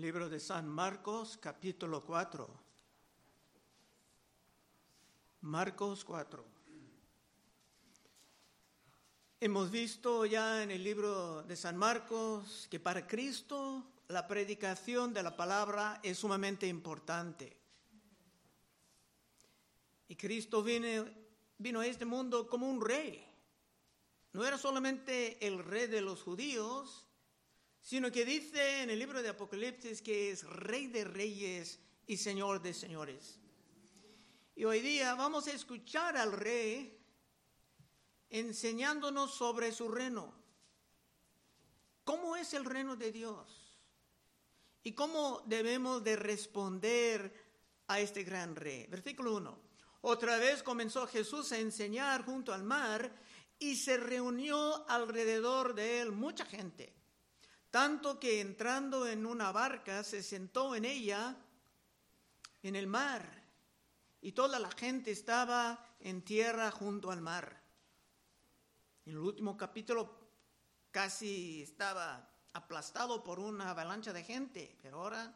Libro 0.00 0.30
de 0.30 0.40
San 0.40 0.66
Marcos, 0.66 1.36
capítulo 1.36 2.02
4. 2.02 2.48
Marcos 5.42 6.06
4. 6.06 6.42
Hemos 9.40 9.70
visto 9.70 10.24
ya 10.24 10.62
en 10.62 10.70
el 10.70 10.82
libro 10.82 11.42
de 11.42 11.54
San 11.54 11.76
Marcos 11.76 12.66
que 12.70 12.80
para 12.80 13.06
Cristo 13.06 13.84
la 14.08 14.26
predicación 14.26 15.12
de 15.12 15.22
la 15.22 15.36
palabra 15.36 16.00
es 16.02 16.16
sumamente 16.16 16.66
importante. 16.66 17.54
Y 20.08 20.16
Cristo 20.16 20.62
vino, 20.62 21.04
vino 21.58 21.80
a 21.80 21.86
este 21.86 22.06
mundo 22.06 22.48
como 22.48 22.70
un 22.70 22.80
rey. 22.80 23.22
No 24.32 24.46
era 24.46 24.56
solamente 24.56 25.46
el 25.46 25.62
rey 25.62 25.88
de 25.88 26.00
los 26.00 26.22
judíos, 26.22 27.04
sino 27.80 28.10
que 28.12 28.24
dice 28.24 28.82
en 28.82 28.90
el 28.90 28.98
libro 28.98 29.22
de 29.22 29.30
Apocalipsis 29.30 30.02
que 30.02 30.30
es 30.30 30.44
rey 30.44 30.86
de 30.86 31.04
reyes 31.04 31.80
y 32.06 32.16
señor 32.16 32.60
de 32.60 32.74
señores. 32.74 33.38
Y 34.54 34.64
hoy 34.64 34.80
día 34.80 35.14
vamos 35.14 35.46
a 35.46 35.52
escuchar 35.52 36.16
al 36.16 36.32
rey 36.32 36.98
enseñándonos 38.28 39.34
sobre 39.34 39.72
su 39.72 39.88
reino. 39.88 40.34
¿Cómo 42.04 42.36
es 42.36 42.52
el 42.54 42.64
reino 42.64 42.96
de 42.96 43.12
Dios? 43.12 43.78
¿Y 44.82 44.92
cómo 44.92 45.42
debemos 45.46 46.02
de 46.04 46.16
responder 46.16 47.32
a 47.86 48.00
este 48.00 48.24
gran 48.24 48.56
rey? 48.56 48.86
Versículo 48.86 49.36
1. 49.36 49.58
Otra 50.02 50.38
vez 50.38 50.62
comenzó 50.62 51.06
Jesús 51.06 51.52
a 51.52 51.58
enseñar 51.58 52.24
junto 52.24 52.52
al 52.52 52.62
mar 52.62 53.14
y 53.58 53.76
se 53.76 53.96
reunió 53.98 54.88
alrededor 54.88 55.74
de 55.74 56.00
él 56.00 56.12
mucha 56.12 56.44
gente 56.44 56.99
tanto 57.70 58.18
que 58.18 58.40
entrando 58.40 59.06
en 59.06 59.26
una 59.26 59.52
barca 59.52 60.02
se 60.02 60.22
sentó 60.22 60.74
en 60.74 60.84
ella 60.84 61.36
en 62.62 62.76
el 62.76 62.86
mar 62.86 63.26
y 64.20 64.32
toda 64.32 64.58
la 64.58 64.70
gente 64.70 65.10
estaba 65.10 65.86
en 66.00 66.22
tierra 66.22 66.70
junto 66.70 67.10
al 67.10 67.20
mar. 67.20 67.60
En 69.06 69.12
el 69.12 69.18
último 69.18 69.56
capítulo 69.56 70.18
casi 70.90 71.62
estaba 71.62 72.28
aplastado 72.52 73.22
por 73.22 73.38
una 73.38 73.70
avalancha 73.70 74.12
de 74.12 74.24
gente, 74.24 74.76
pero 74.82 75.02
ahora 75.02 75.32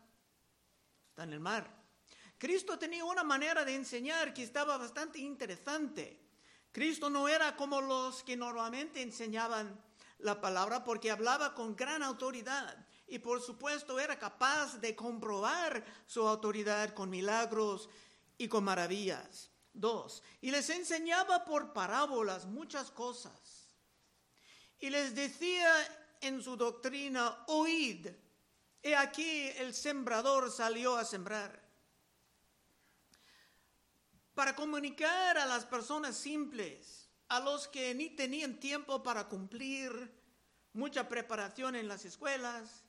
está 1.08 1.22
en 1.22 1.32
el 1.32 1.40
mar. 1.40 1.82
Cristo 2.36 2.78
tenía 2.78 3.04
una 3.04 3.22
manera 3.22 3.64
de 3.64 3.74
enseñar 3.74 4.34
que 4.34 4.42
estaba 4.42 4.76
bastante 4.76 5.20
interesante. 5.20 6.20
Cristo 6.72 7.08
no 7.08 7.28
era 7.28 7.54
como 7.54 7.80
los 7.80 8.24
que 8.24 8.36
normalmente 8.36 9.00
enseñaban 9.00 9.80
la 10.24 10.40
palabra 10.40 10.82
porque 10.82 11.10
hablaba 11.10 11.54
con 11.54 11.76
gran 11.76 12.02
autoridad 12.02 12.74
y 13.06 13.18
por 13.18 13.42
supuesto 13.42 14.00
era 14.00 14.18
capaz 14.18 14.80
de 14.80 14.96
comprobar 14.96 15.84
su 16.06 16.26
autoridad 16.26 16.94
con 16.94 17.10
milagros 17.10 17.90
y 18.38 18.48
con 18.48 18.64
maravillas. 18.64 19.50
Dos, 19.74 20.22
y 20.40 20.50
les 20.50 20.70
enseñaba 20.70 21.44
por 21.44 21.74
parábolas 21.74 22.46
muchas 22.46 22.90
cosas. 22.90 23.68
Y 24.78 24.88
les 24.88 25.14
decía 25.14 25.70
en 26.22 26.42
su 26.42 26.56
doctrina, 26.56 27.44
oíd, 27.48 28.08
he 28.82 28.96
aquí 28.96 29.48
el 29.58 29.74
sembrador 29.74 30.50
salió 30.50 30.96
a 30.96 31.04
sembrar. 31.04 31.62
Para 34.34 34.56
comunicar 34.56 35.36
a 35.36 35.44
las 35.44 35.66
personas 35.66 36.16
simples, 36.16 37.03
a 37.34 37.40
los 37.40 37.66
que 37.66 37.94
ni 37.94 38.10
tenían 38.10 38.60
tiempo 38.60 39.02
para 39.02 39.28
cumplir 39.28 39.90
mucha 40.72 41.08
preparación 41.08 41.74
en 41.74 41.88
las 41.88 42.04
escuelas. 42.04 42.84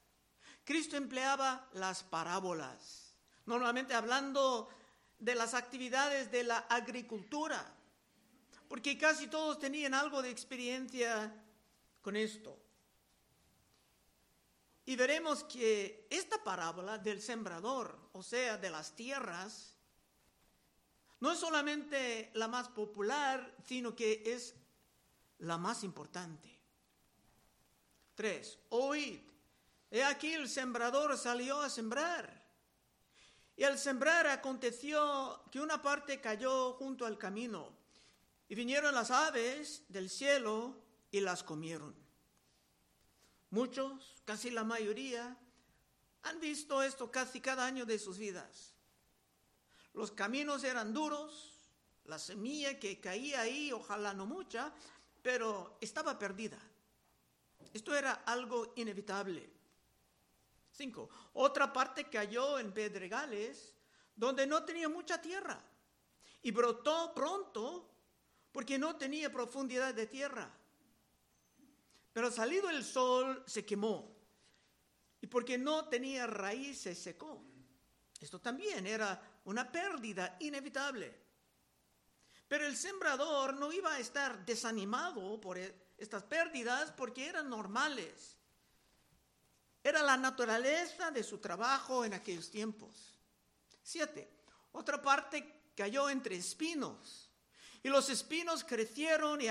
Cristo 0.64 0.98
empleaba 0.98 1.68
las 1.74 2.04
parábolas, 2.04 3.16
normalmente 3.46 3.94
hablando 3.94 4.70
de 5.18 5.36
las 5.36 5.54
actividades 5.54 6.32
de 6.32 6.44
la 6.44 6.60
agricultura, 6.70 7.76
porque 8.68 8.98
casi 8.98 9.28
todos 9.28 9.58
tenían 9.58 9.94
algo 9.94 10.22
de 10.22 10.30
experiencia 10.30 11.34
con 12.02 12.16
esto. 12.16 12.60
Y 14.86 14.96
veremos 14.96 15.44
que 15.44 16.08
esta 16.12 16.44
parábola 16.44 17.00
del 17.00 17.20
sembrador, 17.20 17.98
o 18.14 18.22
sea, 18.22 18.58
de 18.58 18.70
las 18.70 18.96
tierras, 18.96 19.75
no 21.20 21.32
es 21.32 21.40
solamente 21.40 22.32
la 22.34 22.48
más 22.48 22.70
popular, 22.70 23.56
sino 23.66 23.96
que 23.96 24.24
es 24.26 24.56
la 25.40 25.58
más 25.58 25.84
importante. 25.84 26.60
Tres, 28.16 28.60
oíd. 28.70 29.20
He 29.92 30.04
aquí 30.04 30.34
el 30.34 30.50
sembrador 30.50 31.18
salió 31.18 31.62
a 31.62 31.70
sembrar. 31.70 32.44
Y 33.56 33.64
al 33.64 33.78
sembrar 33.80 34.28
aconteció 34.28 35.44
que 35.52 35.62
una 35.62 35.82
parte 35.82 36.20
cayó 36.20 36.74
junto 36.74 37.06
al 37.06 37.18
camino. 37.18 37.74
Y 38.48 38.56
vinieron 38.56 38.94
las 38.94 39.12
aves 39.12 39.84
del 39.88 40.10
cielo 40.10 40.82
y 41.12 41.22
las 41.22 41.44
comieron. 41.44 41.96
Muchos, 43.50 44.22
casi 44.26 44.52
la 44.52 44.64
mayoría, 44.64 45.38
han 46.24 46.40
visto 46.40 46.82
esto 46.84 47.10
casi 47.12 47.40
cada 47.40 47.66
año 47.66 47.86
de 47.86 48.00
sus 48.00 48.18
vidas. 48.18 48.75
Los 49.96 50.12
caminos 50.12 50.64
eran 50.64 50.94
duros, 50.94 51.54
la 52.06 52.20
semilla 52.20 52.78
que 52.80 53.00
caía 53.00 53.42
ahí, 53.42 53.72
ojalá 53.72 54.14
no 54.14 54.26
mucha, 54.26 54.74
pero 55.22 55.78
estaba 55.80 56.20
perdida. 56.20 56.60
Esto 57.74 57.96
era 57.96 58.24
algo 58.26 58.74
inevitable. 58.76 59.50
Cinco. 60.72 61.10
Otra 61.34 61.72
parte 61.72 62.10
cayó 62.10 62.60
en 62.60 62.74
pedregales 62.74 63.74
donde 64.16 64.46
no 64.46 64.64
tenía 64.64 64.90
mucha 64.90 65.22
tierra 65.22 65.62
y 66.42 66.52
brotó 66.52 67.14
pronto 67.16 67.90
porque 68.52 68.78
no 68.78 68.98
tenía 68.98 69.32
profundidad 69.32 69.94
de 69.94 70.08
tierra. 70.08 70.52
Pero 72.12 72.30
salido 72.32 72.70
el 72.70 72.84
sol 72.84 73.44
se 73.48 73.66
quemó 73.66 74.14
y 75.22 75.28
porque 75.28 75.58
no 75.58 75.88
tenía 75.88 76.28
raíz 76.28 76.82
se 76.82 76.96
secó. 76.96 77.42
Esto 78.20 78.40
también 78.40 78.86
era 78.88 79.35
una 79.46 79.72
pérdida 79.72 80.38
inevitable. 80.40 81.24
Pero 82.48 82.66
el 82.66 82.76
sembrador 82.76 83.56
no 83.56 83.72
iba 83.72 83.94
a 83.94 84.00
estar 84.00 84.46
desanimado 84.46 85.40
por 85.42 85.58
e-, 85.58 85.74
estas 85.98 86.24
pérdidas 86.24 86.92
porque 86.92 87.28
eran 87.28 87.50
normales. 87.50 88.38
Era 89.84 90.02
la 90.04 90.18
naturaleza 90.18 91.12
de 91.12 91.24
su 91.24 91.38
trabajo 91.40 92.06
en 92.06 92.14
aquellos 92.14 92.50
tiempos. 92.50 93.20
Siete. 93.82 94.32
Otra 94.72 95.02
parte 95.02 95.72
cayó 95.76 96.10
entre 96.10 96.36
espinos. 96.36 97.30
Y 97.84 97.90
los 97.90 98.10
espinos 98.10 98.64
crecieron 98.64 99.42
y 99.42 99.48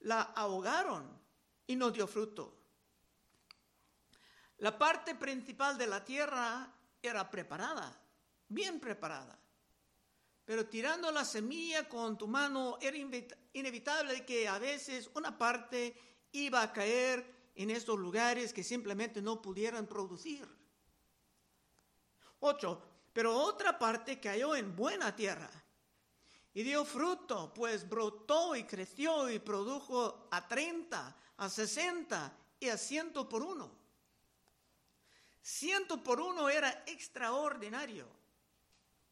la 0.00 0.20
ahogaron 0.20 1.18
y 1.66 1.76
no 1.76 1.90
dio 1.90 2.06
fruto. 2.06 2.60
La 4.58 4.78
parte 4.78 5.14
principal 5.14 5.78
de 5.78 5.86
la 5.86 6.04
tierra 6.04 6.70
era 7.00 7.30
preparada 7.30 8.03
bien 8.54 8.78
preparada. 8.78 9.38
Pero 10.44 10.66
tirando 10.66 11.10
la 11.10 11.24
semilla 11.24 11.88
con 11.88 12.16
tu 12.16 12.28
mano 12.28 12.78
era 12.80 12.96
inevitable 13.52 14.24
que 14.24 14.46
a 14.46 14.58
veces 14.58 15.10
una 15.14 15.36
parte 15.36 15.96
iba 16.32 16.62
a 16.62 16.72
caer 16.72 17.50
en 17.54 17.70
estos 17.70 17.98
lugares 17.98 18.52
que 18.52 18.62
simplemente 18.62 19.22
no 19.22 19.40
pudieran 19.40 19.86
producir. 19.86 20.46
Ocho, 22.40 22.82
pero 23.12 23.34
otra 23.34 23.78
parte 23.78 24.20
cayó 24.20 24.54
en 24.54 24.76
buena 24.76 25.16
tierra 25.16 25.50
y 26.52 26.62
dio 26.62 26.84
fruto, 26.84 27.52
pues 27.54 27.88
brotó 27.88 28.54
y 28.54 28.64
creció 28.64 29.30
y 29.30 29.38
produjo 29.38 30.28
a 30.30 30.46
treinta, 30.46 31.16
a 31.38 31.48
sesenta 31.48 32.36
y 32.60 32.68
a 32.68 32.76
ciento 32.76 33.26
por 33.28 33.42
uno. 33.42 33.70
Ciento 35.40 36.02
por 36.02 36.20
uno 36.20 36.50
era 36.50 36.84
extraordinario 36.86 38.23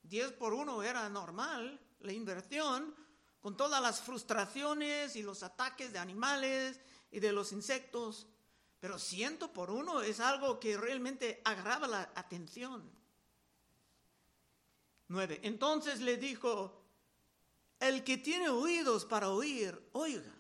10 0.03 0.33
por 0.33 0.53
1 0.53 0.83
era 0.83 1.09
normal, 1.09 1.81
la 2.01 2.13
inversión, 2.13 2.95
con 3.41 3.57
todas 3.57 3.83
las 3.83 4.01
frustraciones 4.01 5.17
y 5.17 5.23
los 5.23 5.43
ataques 5.43 5.93
de 5.93 5.99
animales 5.99 6.81
y 7.11 7.21
de 7.21 7.33
los 7.33 7.53
insectos. 7.53 8.27
Pero 8.81 8.99
ciento 8.99 9.53
por 9.53 9.71
uno 9.71 10.01
es 10.01 10.21
algo 10.21 10.59
que 10.59 10.77
realmente 10.77 11.41
agarraba 11.45 11.87
la 11.87 12.13
atención. 12.15 12.91
9. 15.09 15.41
Entonces 15.43 16.01
le 16.01 16.17
dijo, 16.17 16.83
el 17.79 18.03
que 18.05 18.17
tiene 18.17 18.49
oídos 18.49 19.05
para 19.05 19.29
oír, 19.29 19.89
oiga. 19.93 20.35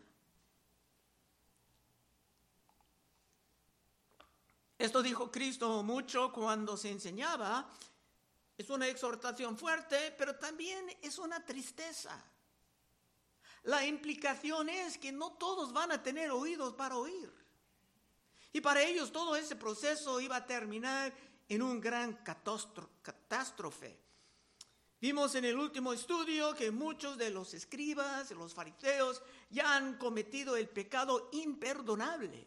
Esto 4.78 5.02
dijo 5.02 5.30
Cristo 5.30 5.82
mucho 5.82 6.32
cuando 6.32 6.76
se 6.76 6.90
enseñaba 6.90 7.70
es 8.56 8.70
una 8.70 8.88
exhortación 8.88 9.56
fuerte, 9.56 10.14
pero 10.16 10.36
también 10.36 10.86
es 11.00 11.18
una 11.18 11.44
tristeza. 11.44 12.22
La 13.64 13.86
implicación 13.86 14.68
es 14.68 14.98
que 14.98 15.12
no 15.12 15.32
todos 15.32 15.72
van 15.72 15.92
a 15.92 16.02
tener 16.02 16.30
oídos 16.30 16.74
para 16.74 16.96
oír. 16.96 17.32
Y 18.52 18.60
para 18.60 18.82
ellos 18.82 19.12
todo 19.12 19.36
ese 19.36 19.56
proceso 19.56 20.20
iba 20.20 20.36
a 20.36 20.46
terminar 20.46 21.12
en 21.48 21.62
un 21.62 21.80
gran 21.80 22.22
catástrofe. 22.24 23.98
Vimos 25.00 25.34
en 25.34 25.44
el 25.44 25.58
último 25.58 25.92
estudio 25.92 26.54
que 26.54 26.70
muchos 26.70 27.16
de 27.18 27.30
los 27.30 27.54
escribas, 27.54 28.30
los 28.32 28.54
fariseos, 28.54 29.22
ya 29.50 29.74
han 29.74 29.96
cometido 29.98 30.56
el 30.56 30.68
pecado 30.68 31.28
imperdonable 31.32 32.46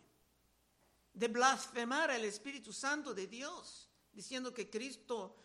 de 1.13 1.27
blasfemar 1.27 2.11
al 2.11 2.23
Espíritu 2.23 2.71
Santo 2.71 3.13
de 3.13 3.27
Dios, 3.27 3.89
diciendo 4.13 4.53
que 4.53 4.69
Cristo 4.69 5.35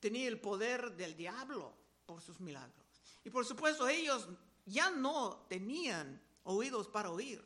tenía 0.00 0.28
el 0.28 0.40
poder 0.40 0.96
del 0.96 1.16
diablo 1.16 1.72
por 2.06 2.20
sus 2.20 2.40
milagros. 2.40 2.86
Y 3.22 3.30
por 3.30 3.44
supuesto 3.44 3.86
ellos 3.86 4.26
ya 4.64 4.90
no 4.90 5.46
tenían 5.48 6.20
oídos 6.44 6.88
para 6.88 7.10
oír. 7.10 7.44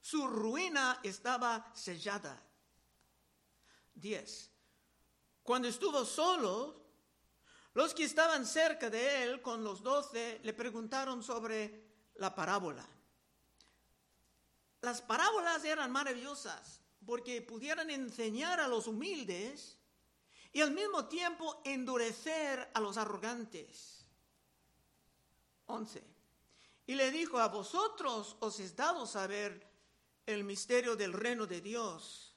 Su 0.00 0.26
ruina 0.26 1.00
estaba 1.02 1.72
sellada. 1.74 2.42
10. 3.94 4.50
Cuando 5.42 5.68
estuvo 5.68 6.04
solo, 6.04 6.78
los 7.74 7.94
que 7.94 8.04
estaban 8.04 8.46
cerca 8.46 8.90
de 8.90 9.24
él 9.24 9.42
con 9.42 9.64
los 9.64 9.82
doce 9.82 10.40
le 10.42 10.52
preguntaron 10.52 11.22
sobre 11.22 11.84
la 12.16 12.34
parábola. 12.34 12.86
Las 14.80 15.02
parábolas 15.02 15.64
eran 15.64 15.90
maravillosas 15.90 16.80
porque 17.04 17.42
pudieran 17.42 17.90
enseñar 17.90 18.60
a 18.60 18.68
los 18.68 18.86
humildes 18.86 19.77
y 20.58 20.60
al 20.60 20.72
mismo 20.72 21.04
tiempo 21.04 21.62
endurecer 21.64 22.72
a 22.74 22.80
los 22.80 22.96
arrogantes. 22.96 24.04
11. 25.66 26.02
Y 26.84 26.96
le 26.96 27.12
dijo, 27.12 27.38
a 27.38 27.46
vosotros 27.46 28.36
os 28.40 28.58
es 28.58 28.74
dado 28.74 29.06
saber 29.06 29.64
el 30.26 30.42
misterio 30.42 30.96
del 30.96 31.12
reino 31.12 31.46
de 31.46 31.60
Dios, 31.60 32.34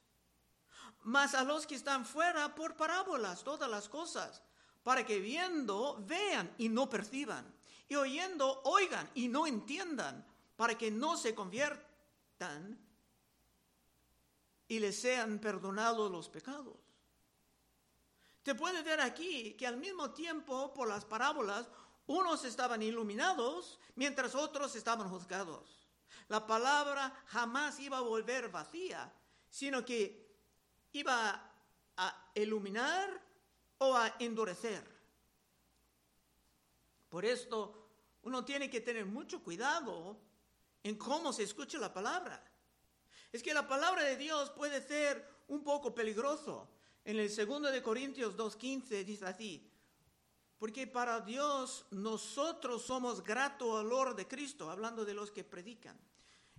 mas 1.02 1.34
a 1.34 1.44
los 1.44 1.66
que 1.66 1.74
están 1.74 2.06
fuera 2.06 2.54
por 2.54 2.76
parábolas 2.76 3.44
todas 3.44 3.68
las 3.68 3.90
cosas, 3.90 4.44
para 4.84 5.04
que 5.04 5.18
viendo 5.18 5.98
vean 6.06 6.54
y 6.60 6.70
no 6.70 6.88
perciban, 6.88 7.52
y 7.90 7.96
oyendo 7.96 8.62
oigan 8.66 9.10
y 9.16 9.30
no 9.30 9.48
entiendan, 9.48 10.24
para 10.56 10.78
que 10.78 10.92
no 10.92 11.18
se 11.18 11.34
conviertan 11.34 12.78
y 14.68 14.78
les 14.78 15.02
sean 15.02 15.40
perdonados 15.40 16.12
los 16.12 16.30
pecados. 16.30 16.91
Te 18.44 18.56
puede 18.56 18.82
ver 18.82 19.00
aquí 19.02 19.54
que 19.54 19.68
al 19.68 19.78
mismo 19.78 20.12
tiempo, 20.12 20.74
por 20.74 20.88
las 20.88 21.06
parábolas, 21.06 21.70
unos 22.08 22.44
estaban 22.44 22.82
iluminados 22.82 23.80
mientras 23.96 24.36
otros 24.36 24.76
estaban 24.76 25.10
juzgados. 25.10 25.88
La 26.28 26.46
palabra 26.48 27.14
jamás 27.28 27.80
iba 27.80 27.98
a 27.98 28.02
volver 28.02 28.50
vacía, 28.50 29.14
sino 29.50 29.86
que 29.86 30.32
iba 30.94 31.52
a 31.98 32.32
iluminar 32.36 33.22
o 33.78 33.96
a 33.96 34.16
endurecer. 34.20 34.84
Por 37.10 37.26
esto, 37.26 37.90
uno 38.24 38.46
tiene 38.46 38.70
que 38.70 38.82
tener 38.82 39.06
mucho 39.06 39.44
cuidado 39.44 40.18
en 40.84 40.98
cómo 40.98 41.34
se 41.34 41.44
escucha 41.44 41.78
la 41.78 41.94
palabra. 41.94 42.44
Es 43.32 43.44
que 43.44 43.54
la 43.54 43.68
palabra 43.68 44.04
de 44.04 44.18
Dios 44.18 44.50
puede 44.52 44.82
ser 44.82 45.44
un 45.48 45.64
poco 45.64 45.94
peligroso. 45.94 46.70
En 47.04 47.20
el 47.20 47.30
segundo 47.30 47.72
de 47.72 47.82
Corintios 47.82 48.36
2.15 48.36 49.04
dice 49.04 49.26
así, 49.26 49.68
porque 50.60 50.86
para 50.86 51.22
Dios 51.22 51.86
nosotros 51.92 52.84
somos 52.84 53.24
grato 53.24 53.68
olor 53.68 54.16
de 54.16 54.28
Cristo, 54.28 54.70
hablando 54.70 55.04
de 55.04 55.14
los 55.14 55.32
que 55.32 55.44
predican, 55.44 56.00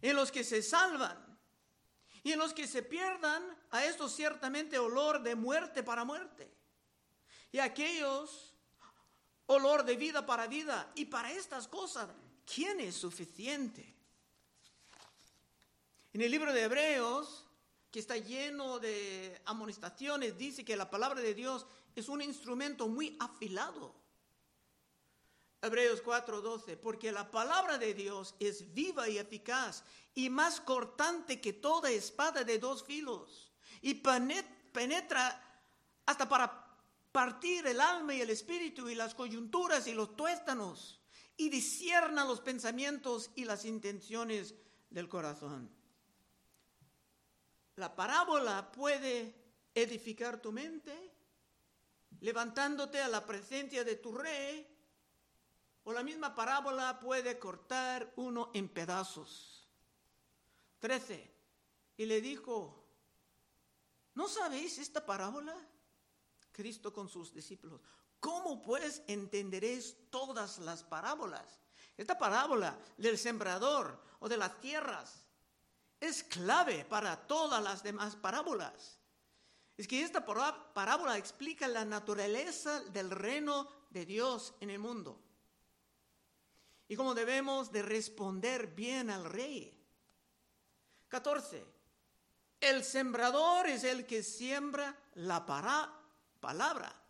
en 0.00 0.16
los 0.16 0.32
que 0.32 0.42
se 0.42 0.62
salvan 0.62 1.16
y 2.24 2.32
en 2.32 2.38
los 2.38 2.52
que 2.52 2.66
se 2.66 2.82
pierdan, 2.82 3.42
a 3.70 3.84
esto 3.84 4.08
ciertamente 4.08 4.78
olor 4.78 5.22
de 5.22 5.34
muerte 5.34 5.82
para 5.82 6.04
muerte. 6.04 6.52
Y 7.52 7.58
aquellos 7.58 8.52
olor 9.46 9.84
de 9.84 9.96
vida 9.96 10.24
para 10.24 10.46
vida. 10.46 10.90
Y 10.94 11.06
para 11.06 11.30
estas 11.32 11.68
cosas, 11.68 12.08
¿quién 12.52 12.80
es 12.80 12.96
suficiente? 12.96 13.94
En 16.12 16.20
el 16.20 16.30
libro 16.30 16.52
de 16.52 16.62
Hebreos 16.62 17.41
que 17.92 18.00
está 18.00 18.16
lleno 18.16 18.78
de 18.78 19.40
amonestaciones, 19.44 20.38
dice 20.38 20.64
que 20.64 20.76
la 20.76 20.88
palabra 20.88 21.20
de 21.20 21.34
Dios 21.34 21.66
es 21.94 22.08
un 22.08 22.22
instrumento 22.22 22.88
muy 22.88 23.16
afilado. 23.20 23.94
Hebreos 25.60 26.02
4:12, 26.02 26.78
porque 26.78 27.12
la 27.12 27.30
palabra 27.30 27.76
de 27.76 27.92
Dios 27.92 28.34
es 28.40 28.72
viva 28.72 29.08
y 29.10 29.18
eficaz 29.18 29.84
y 30.14 30.30
más 30.30 30.60
cortante 30.60 31.40
que 31.40 31.52
toda 31.52 31.90
espada 31.90 32.42
de 32.44 32.58
dos 32.58 32.82
filos 32.82 33.52
y 33.82 33.94
penetra 33.94 35.62
hasta 36.06 36.26
para 36.28 36.76
partir 37.12 37.66
el 37.66 37.80
alma 37.80 38.14
y 38.14 38.22
el 38.22 38.30
espíritu 38.30 38.88
y 38.88 38.94
las 38.94 39.14
coyunturas 39.14 39.86
y 39.86 39.92
los 39.92 40.16
tuéstanos 40.16 40.98
y 41.36 41.50
discierna 41.50 42.24
los 42.24 42.40
pensamientos 42.40 43.30
y 43.36 43.44
las 43.44 43.66
intenciones 43.66 44.54
del 44.88 45.08
corazón. 45.10 45.81
La 47.76 47.94
parábola 47.94 48.70
puede 48.70 49.34
edificar 49.74 50.40
tu 50.40 50.52
mente, 50.52 51.12
levantándote 52.20 53.00
a 53.00 53.08
la 53.08 53.24
presencia 53.24 53.84
de 53.84 53.96
tu 53.96 54.12
rey, 54.12 54.68
o 55.84 55.92
la 55.92 56.02
misma 56.02 56.34
parábola 56.34 57.00
puede 57.00 57.38
cortar 57.38 58.12
uno 58.16 58.50
en 58.54 58.68
pedazos. 58.68 59.68
13. 60.78 61.32
Y 61.96 62.06
le 62.06 62.20
dijo, 62.20 62.84
¿no 64.14 64.28
sabéis 64.28 64.78
esta 64.78 65.04
parábola? 65.04 65.56
Cristo 66.52 66.92
con 66.92 67.08
sus 67.08 67.32
discípulos. 67.32 67.80
¿Cómo 68.20 68.62
pues 68.62 69.02
entenderéis 69.08 69.96
todas 70.10 70.58
las 70.58 70.84
parábolas? 70.84 71.60
Esta 71.96 72.18
parábola 72.18 72.78
del 72.96 73.18
sembrador 73.18 74.00
o 74.20 74.28
de 74.28 74.36
las 74.36 74.60
tierras 74.60 75.21
es 76.02 76.24
clave 76.24 76.84
para 76.84 77.16
todas 77.28 77.62
las 77.62 77.84
demás 77.84 78.16
parábolas. 78.16 78.98
Es 79.76 79.86
que 79.86 80.02
esta 80.02 80.24
parábola 80.26 81.16
explica 81.16 81.68
la 81.68 81.84
naturaleza 81.84 82.80
del 82.90 83.08
reino 83.10 83.68
de 83.90 84.04
Dios 84.04 84.52
en 84.60 84.70
el 84.70 84.80
mundo 84.80 85.22
y 86.88 86.96
cómo 86.96 87.14
debemos 87.14 87.70
de 87.70 87.82
responder 87.82 88.66
bien 88.66 89.10
al 89.10 89.24
rey. 89.24 89.80
14. 91.06 91.64
El 92.60 92.82
sembrador 92.82 93.68
es 93.68 93.84
el 93.84 94.04
que 94.04 94.24
siembra 94.24 94.98
la 95.14 95.46
palabra. 96.40 97.00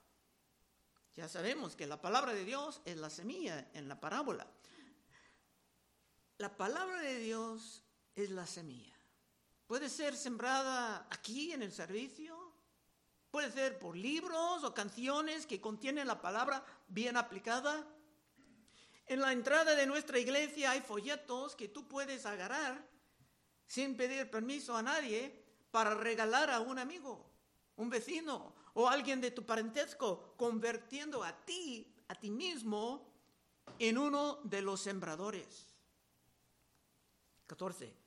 Ya 1.15 1.29
sabemos 1.29 1.77
que 1.77 1.87
la 1.87 2.01
palabra 2.01 2.35
de 2.35 2.45
Dios 2.45 2.83
es 2.85 2.99
la 2.99 3.09
semilla 3.09 3.71
en 3.73 3.89
la 3.89 3.99
parábola. 3.99 4.47
La 6.37 6.55
palabra 6.55 7.01
de 7.01 7.19
Dios 7.21 7.83
es 8.15 8.31
la 8.31 8.47
semilla. 8.47 8.95
Puede 9.67 9.89
ser 9.89 10.17
sembrada 10.17 11.07
aquí 11.11 11.53
en 11.53 11.63
el 11.63 11.73
servicio, 11.73 12.53
puede 13.31 13.51
ser 13.51 13.79
por 13.79 13.97
libros 13.97 14.65
o 14.65 14.75
canciones 14.75 15.47
que 15.47 15.61
contienen 15.61 16.07
la 16.07 16.21
palabra 16.21 16.65
bien 16.89 17.17
aplicada. 17.17 17.87
En 19.07 19.21
la 19.21 19.33
entrada 19.33 19.75
de 19.75 19.87
nuestra 19.87 20.19
iglesia 20.19 20.73
hay 20.73 20.81
folletos 20.81 21.57
que 21.57 21.69
tú 21.69 21.89
puedes 21.89 22.27
agarrar 22.27 22.87
sin 23.67 23.97
pedir 23.97 24.31
permiso 24.31 24.77
a 24.77 24.83
nadie 24.83 25.43
para 25.71 25.95
regalar 25.95 26.51
a 26.51 26.61
un 26.61 26.79
amigo, 26.79 27.31
un 27.77 27.89
vecino 27.89 28.55
o 28.75 28.89
alguien 28.89 29.21
de 29.21 29.31
tu 29.31 29.45
parentesco, 29.45 30.35
convirtiendo 30.37 31.23
a 31.23 31.33
ti, 31.45 31.95
a 32.09 32.15
ti 32.15 32.31
mismo, 32.31 33.11
en 33.79 33.99
uno 33.99 34.41
de 34.45 34.63
los 34.63 34.81
sembradores. 34.81 35.73
14. 37.47 38.02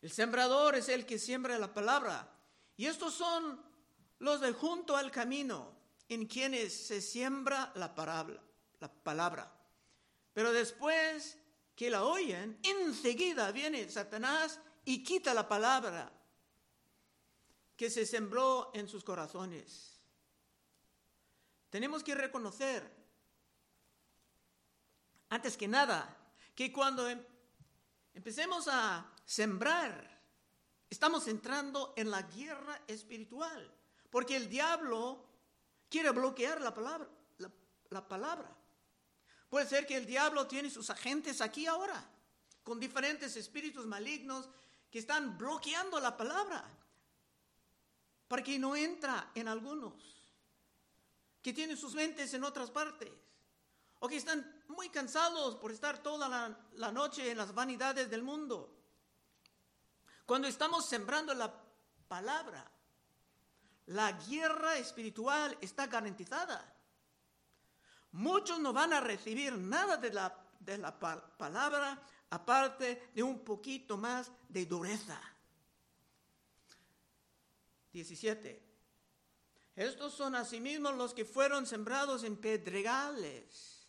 El 0.00 0.10
sembrador 0.10 0.76
es 0.76 0.88
el 0.88 1.04
que 1.06 1.18
siembra 1.18 1.58
la 1.58 1.72
palabra. 1.74 2.28
Y 2.76 2.86
estos 2.86 3.14
son 3.14 3.60
los 4.20 4.40
de 4.40 4.52
junto 4.52 4.96
al 4.96 5.10
camino, 5.10 5.76
en 6.08 6.26
quienes 6.26 6.86
se 6.86 7.00
siembra 7.00 7.72
la 7.74 7.94
palabra. 7.94 8.40
La 8.80 8.88
palabra. 8.88 9.52
Pero 10.32 10.52
después 10.52 11.36
que 11.74 11.90
la 11.90 12.04
oyen, 12.04 12.58
enseguida 12.62 13.50
viene 13.50 13.88
Satanás 13.90 14.60
y 14.84 15.02
quita 15.02 15.34
la 15.34 15.48
palabra 15.48 16.12
que 17.76 17.90
se 17.90 18.06
sembró 18.06 18.70
en 18.74 18.88
sus 18.88 19.04
corazones. 19.04 20.00
Tenemos 21.70 22.02
que 22.02 22.14
reconocer, 22.14 22.88
antes 25.28 25.56
que 25.56 25.68
nada, 25.68 26.16
que 26.54 26.72
cuando 26.72 27.08
em-, 27.08 27.24
empecemos 28.14 28.66
a 28.68 29.06
sembrar, 29.28 29.92
estamos 30.88 31.28
entrando 31.28 31.92
en 31.98 32.10
la 32.10 32.22
guerra 32.22 32.80
espiritual, 32.86 33.70
porque 34.08 34.34
el 34.36 34.48
diablo 34.48 35.22
quiere 35.90 36.10
bloquear 36.10 36.62
la 36.62 36.72
palabra. 36.72 37.06
La, 37.90 38.06
palabra. 38.06 38.54
Puede 39.48 39.66
ser 39.66 39.86
que 39.86 39.96
el 39.96 40.04
diablo 40.04 40.46
tiene 40.46 40.68
sus 40.68 40.90
agentes 40.90 41.40
aquí 41.40 41.66
ahora, 41.66 42.06
con 42.62 42.80
diferentes 42.80 43.34
espíritus 43.36 43.86
malignos 43.86 44.48
que 44.90 44.98
están 44.98 45.36
bloqueando 45.36 46.00
la 46.00 46.16
palabra. 46.16 46.64
para 48.28 48.42
que 48.42 48.58
no 48.58 48.76
entra 48.76 49.30
en 49.34 49.48
algunos 49.48 49.94
que 51.40 51.54
tienen 51.54 51.78
sus 51.78 51.94
mentes 51.94 52.32
en 52.34 52.44
otras 52.44 52.70
partes 52.70 53.10
o 54.00 54.08
que 54.08 54.16
están 54.16 54.62
muy 54.68 54.90
cansados 54.90 55.56
por 55.56 55.72
estar 55.72 56.02
toda 56.02 56.28
la, 56.28 56.58
la 56.74 56.92
noche 56.92 57.30
en 57.30 57.38
las 57.38 57.54
vanidades 57.54 58.10
del 58.10 58.22
mundo. 58.22 58.77
Cuando 60.28 60.46
estamos 60.46 60.84
sembrando 60.84 61.32
la 61.32 61.50
palabra, 62.06 62.70
la 63.86 64.12
guerra 64.12 64.76
espiritual 64.76 65.56
está 65.62 65.86
garantizada. 65.86 66.70
Muchos 68.12 68.60
no 68.60 68.74
van 68.74 68.92
a 68.92 69.00
recibir 69.00 69.56
nada 69.56 69.96
de 69.96 70.12
la, 70.12 70.38
de 70.60 70.76
la 70.76 70.98
palabra 70.98 72.02
aparte 72.28 73.08
de 73.14 73.22
un 73.22 73.42
poquito 73.42 73.96
más 73.96 74.30
de 74.50 74.66
dureza. 74.66 75.18
17. 77.94 78.62
Estos 79.76 80.12
son 80.12 80.34
asimismo 80.34 80.92
los 80.92 81.14
que 81.14 81.24
fueron 81.24 81.66
sembrados 81.66 82.22
en 82.22 82.36
pedregales, 82.36 83.88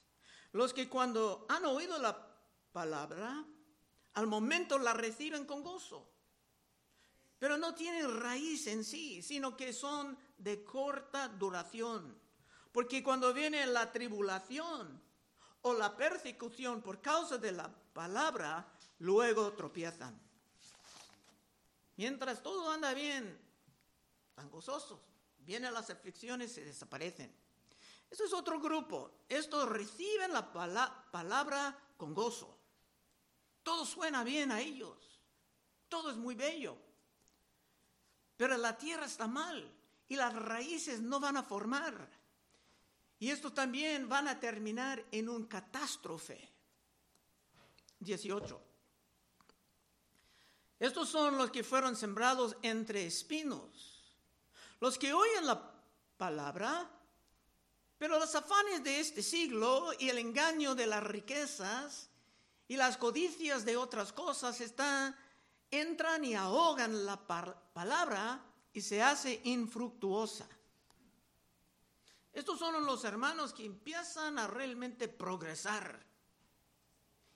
los 0.54 0.74
que 0.74 0.88
cuando 0.88 1.46
han 1.50 1.66
oído 1.66 2.00
la 2.00 2.34
palabra, 2.72 3.46
al 4.14 4.28
momento 4.28 4.78
la 4.78 4.94
reciben 4.94 5.44
con 5.44 5.64
gozo, 5.64 6.10
pero 7.40 7.58
no 7.58 7.74
tienen 7.74 8.20
raíz 8.20 8.68
en 8.68 8.84
sí, 8.84 9.22
sino 9.22 9.56
que 9.56 9.72
son 9.74 10.18
de 10.38 10.64
corta 10.64 11.30
duración, 11.30 12.20
porque 12.72 13.02
cuando 13.02 13.34
viene 13.34 13.66
la 13.66 13.92
tribulación 13.92 15.02
o 15.62 15.74
la 15.74 15.96
persecución 15.96 16.82
por 16.82 17.02
causa 17.02 17.38
de 17.38 17.54
la 17.54 17.74
palabra, 17.94 18.72
luego 19.00 19.54
tropiezan. 19.54 20.20
Mientras 21.96 22.44
todo 22.44 22.70
anda 22.70 22.94
bien, 22.94 23.40
están 24.30 24.50
gozosos. 24.50 25.00
Vienen 25.40 25.74
las 25.74 25.90
aflicciones 25.90 26.58
y 26.58 26.62
desaparecen. 26.62 27.34
Eso 28.10 28.24
es 28.24 28.34
otro 28.34 28.60
grupo. 28.60 29.12
Estos 29.28 29.68
reciben 29.68 30.32
la 30.32 30.52
palabra 31.12 31.78
con 31.98 32.14
gozo. 32.14 32.58
Todo 33.64 33.86
suena 33.86 34.24
bien 34.24 34.52
a 34.52 34.62
ellos. 34.62 35.20
Todo 35.90 36.12
es 36.12 36.18
muy 36.18 36.36
bello. 36.36 36.78
Pero 38.40 38.56
la 38.56 38.78
tierra 38.78 39.06
está 39.06 39.28
mal 39.28 39.70
y 40.08 40.16
las 40.16 40.34
raíces 40.34 41.02
no 41.02 41.20
van 41.20 41.36
a 41.36 41.44
formar. 41.44 42.10
Y 43.20 43.32
estos 43.32 43.54
también 43.54 44.08
van 44.08 44.30
a 44.30 44.40
terminar 44.40 45.04
en 45.12 45.28
un 45.28 45.46
catástrofe. 45.46 46.50
18. 48.00 48.62
Estos 50.80 51.10
son 51.10 51.38
los 51.38 51.52
que 51.52 51.66
fueron 51.66 51.98
sembrados 51.98 52.56
entre 52.62 53.06
espinos, 53.06 54.16
los 54.80 54.98
que 54.98 55.12
oyen 55.12 55.46
la 55.46 55.74
palabra, 56.16 56.90
pero 57.98 58.20
los 58.20 58.34
afanes 58.36 58.86
de 58.86 59.02
este 59.02 59.22
siglo 59.22 59.92
y 60.00 60.08
el 60.08 60.18
engaño 60.18 60.76
de 60.76 60.88
las 60.88 61.04
riquezas 61.04 62.10
y 62.70 62.78
las 62.78 62.96
codicias 62.96 63.66
de 63.66 63.76
otras 63.76 64.14
cosas 64.14 64.62
están, 64.62 65.14
entran 65.72 66.26
y 66.26 66.36
ahogan 66.36 67.06
la 67.06 67.18
palabra 67.74 68.44
y 68.74 68.82
se 68.82 69.02
hace 69.02 69.42
infructuosa. 69.44 70.48
Estos 72.32 72.60
son 72.60 72.86
los 72.86 73.04
hermanos 73.04 73.54
que 73.54 73.66
empiezan 73.66 74.40
a 74.40 74.48
realmente 74.48 75.08
progresar 75.08 76.06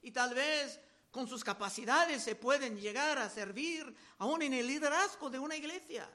y 0.02 0.12
tal 0.12 0.34
vez 0.34 0.80
con 1.12 1.28
sus 1.28 1.44
capacidades 1.44 2.24
se 2.24 2.36
pueden 2.36 2.78
llegar 2.78 3.18
a 3.18 3.30
servir 3.30 3.96
aún 4.20 4.42
en 4.42 4.54
el 4.54 4.68
liderazgo 4.68 5.30
de 5.30 5.40
una 5.40 5.56
iglesia. 5.56 6.10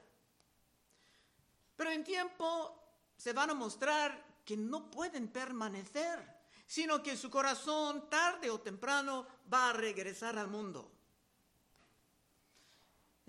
Pero 1.75 1.91
en 1.91 2.03
tiempo 2.03 2.77
se 3.15 3.33
van 3.33 3.49
a 3.49 3.53
mostrar 3.53 4.41
que 4.45 4.57
no 4.57 4.89
pueden 4.91 5.29
permanecer, 5.29 6.19
sino 6.65 7.01
que 7.01 7.17
su 7.17 7.29
corazón 7.29 8.09
tarde 8.09 8.49
o 8.49 8.59
temprano 8.59 9.25
va 9.51 9.69
a 9.69 9.73
regresar 9.73 10.37
al 10.37 10.47
mundo. 10.47 10.98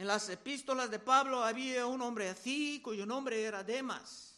En 0.00 0.07
las 0.07 0.30
epístolas 0.30 0.90
de 0.90 0.99
Pablo 0.99 1.45
había 1.45 1.87
un 1.87 2.00
hombre 2.00 2.30
así 2.30 2.80
cuyo 2.83 3.04
nombre 3.04 3.42
era 3.42 3.62
Demas 3.62 4.35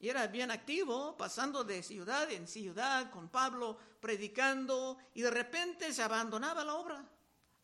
y 0.00 0.08
era 0.08 0.26
bien 0.26 0.50
activo, 0.50 1.16
pasando 1.16 1.62
de 1.62 1.84
ciudad 1.84 2.28
en 2.32 2.48
ciudad 2.48 3.12
con 3.12 3.28
Pablo, 3.28 3.78
predicando, 4.00 4.98
y 5.14 5.22
de 5.22 5.30
repente 5.30 5.92
se 5.92 6.02
abandonaba 6.02 6.64
la 6.64 6.74
obra, 6.74 7.08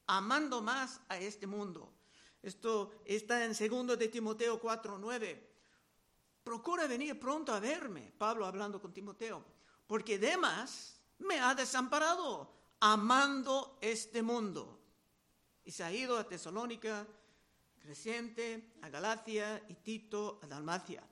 amando 0.07 0.63
más 0.63 1.01
a 1.09 1.19
este 1.19 1.49
mundo. 1.49 1.93
Esto 2.41 2.93
está 3.05 3.45
en 3.45 3.53
2 3.53 3.99
de 3.99 4.07
Timoteo 4.07 4.61
4:9. 4.61 5.45
Procura 6.45 6.87
venir 6.87 7.19
pronto 7.19 7.53
a 7.53 7.59
verme, 7.59 8.13
Pablo 8.17 8.47
hablando 8.47 8.81
con 8.81 8.95
Timoteo, 8.95 9.45
porque 9.89 10.21
Demas 10.21 11.01
me 11.19 11.41
ha 11.41 11.53
desamparado, 11.57 12.49
amando 12.79 13.77
este 13.81 14.23
mundo. 14.23 14.78
Y 15.69 15.71
se 15.71 15.85
ha 15.85 15.93
ido 15.93 16.17
a 16.17 16.27
Tesalónica, 16.27 17.07
Creciente, 17.79 18.73
a 18.81 18.89
Galacia 18.89 19.63
y 19.69 19.75
Tito 19.75 20.41
a 20.43 20.47
Dalmacia. 20.47 21.07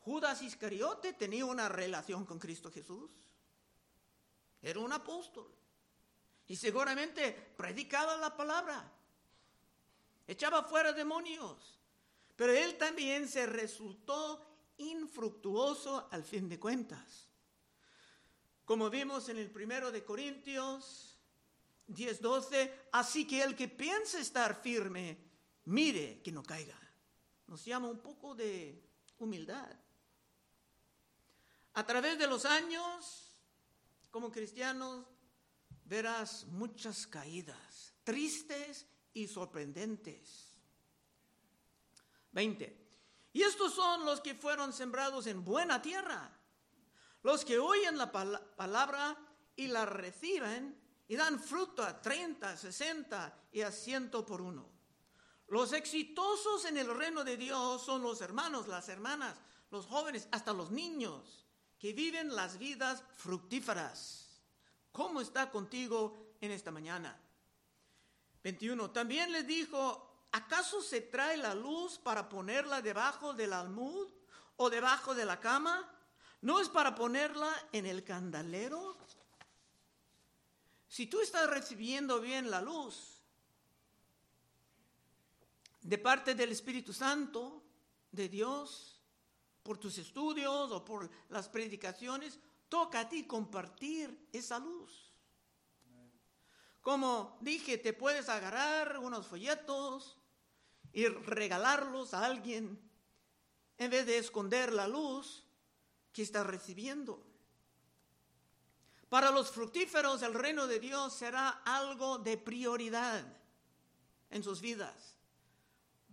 Judas 0.00 0.42
Iscariote 0.42 1.14
tenía 1.14 1.46
una 1.46 1.66
relación 1.66 2.26
con 2.26 2.38
Cristo 2.38 2.70
Jesús. 2.70 3.10
Era 4.60 4.80
un 4.80 4.92
apóstol. 4.92 5.50
Y 6.48 6.56
seguramente 6.56 7.32
predicaba 7.56 8.18
la 8.18 8.36
palabra. 8.36 8.92
Echaba 10.26 10.62
fuera 10.64 10.92
demonios. 10.92 11.78
Pero 12.36 12.52
él 12.52 12.76
también 12.76 13.26
se 13.26 13.46
resultó 13.46 14.44
infructuoso 14.76 16.08
al 16.10 16.24
fin 16.24 16.46
de 16.46 16.60
cuentas. 16.60 17.30
Como 18.66 18.90
vimos 18.90 19.30
en 19.30 19.38
el 19.38 19.50
primero 19.50 19.90
de 19.90 20.04
Corintios 20.04 21.09
10:12, 21.94 22.88
así 22.92 23.26
que 23.26 23.42
el 23.42 23.54
que 23.54 23.68
piensa 23.68 24.18
estar 24.18 24.60
firme, 24.62 25.18
mire 25.64 26.22
que 26.22 26.32
no 26.32 26.42
caiga. 26.42 26.78
Nos 27.46 27.64
llama 27.64 27.88
un 27.88 28.00
poco 28.00 28.34
de 28.34 28.82
humildad. 29.18 29.76
A 31.74 31.86
través 31.86 32.18
de 32.18 32.26
los 32.26 32.44
años, 32.44 33.42
como 34.10 34.30
cristianos, 34.30 35.06
verás 35.84 36.46
muchas 36.46 37.06
caídas, 37.06 37.94
tristes 38.04 38.86
y 39.12 39.26
sorprendentes. 39.26 40.54
20. 42.32 42.76
Y 43.32 43.42
estos 43.42 43.74
son 43.74 44.04
los 44.04 44.20
que 44.20 44.34
fueron 44.34 44.72
sembrados 44.72 45.26
en 45.26 45.44
buena 45.44 45.82
tierra, 45.82 46.36
los 47.22 47.44
que 47.44 47.58
oyen 47.58 47.98
la 47.98 48.10
palabra 48.10 49.16
y 49.56 49.66
la 49.68 49.84
reciben 49.84 50.80
y 51.10 51.16
dan 51.16 51.40
fruto 51.40 51.82
a 51.82 52.00
30, 52.00 52.56
60 52.56 53.48
y 53.50 53.62
a 53.62 53.72
100 53.72 54.10
por 54.24 54.40
uno. 54.40 54.64
Los 55.48 55.72
exitosos 55.72 56.64
en 56.66 56.78
el 56.78 56.96
reino 56.96 57.24
de 57.24 57.36
Dios 57.36 57.84
son 57.84 58.00
los 58.00 58.20
hermanos, 58.20 58.68
las 58.68 58.88
hermanas, 58.88 59.36
los 59.72 59.86
jóvenes, 59.86 60.28
hasta 60.30 60.52
los 60.52 60.70
niños 60.70 61.48
que 61.80 61.92
viven 61.92 62.32
las 62.36 62.58
vidas 62.58 63.02
fructíferas. 63.16 64.40
¿Cómo 64.92 65.20
está 65.20 65.50
contigo 65.50 66.36
en 66.40 66.52
esta 66.52 66.70
mañana? 66.70 67.20
21. 68.44 68.92
También 68.92 69.32
le 69.32 69.42
dijo, 69.42 70.28
¿acaso 70.30 70.80
se 70.80 71.00
trae 71.00 71.36
la 71.36 71.56
luz 71.56 71.98
para 71.98 72.28
ponerla 72.28 72.82
debajo 72.82 73.34
del 73.34 73.52
almud 73.52 74.06
o 74.58 74.70
debajo 74.70 75.12
de 75.16 75.24
la 75.24 75.40
cama? 75.40 75.92
¿No 76.42 76.60
es 76.60 76.68
para 76.68 76.94
ponerla 76.94 77.52
en 77.72 77.86
el 77.86 78.04
candalero? 78.04 78.96
Si 80.90 81.06
tú 81.06 81.20
estás 81.20 81.48
recibiendo 81.48 82.20
bien 82.20 82.50
la 82.50 82.60
luz 82.60 83.22
de 85.82 85.96
parte 85.98 86.34
del 86.34 86.50
Espíritu 86.50 86.92
Santo, 86.92 87.62
de 88.10 88.28
Dios, 88.28 89.00
por 89.62 89.78
tus 89.78 89.98
estudios 89.98 90.72
o 90.72 90.84
por 90.84 91.08
las 91.28 91.48
predicaciones, 91.48 92.40
toca 92.68 93.00
a 93.00 93.08
ti 93.08 93.24
compartir 93.24 94.28
esa 94.32 94.58
luz. 94.58 95.12
Como 96.80 97.38
dije, 97.40 97.78
te 97.78 97.92
puedes 97.92 98.28
agarrar 98.28 98.98
unos 98.98 99.28
folletos 99.28 100.18
y 100.92 101.06
regalarlos 101.06 102.14
a 102.14 102.24
alguien 102.24 102.80
en 103.78 103.90
vez 103.92 104.06
de 104.06 104.18
esconder 104.18 104.72
la 104.72 104.88
luz 104.88 105.46
que 106.12 106.22
estás 106.22 106.44
recibiendo. 106.44 107.29
Para 109.10 109.30
los 109.30 109.50
fructíferos 109.50 110.22
el 110.22 110.32
reino 110.32 110.66
de 110.66 110.80
Dios 110.80 111.12
será 111.12 111.60
algo 111.66 112.16
de 112.16 112.38
prioridad 112.38 113.22
en 114.30 114.42
sus 114.42 114.62
vidas 114.62 115.20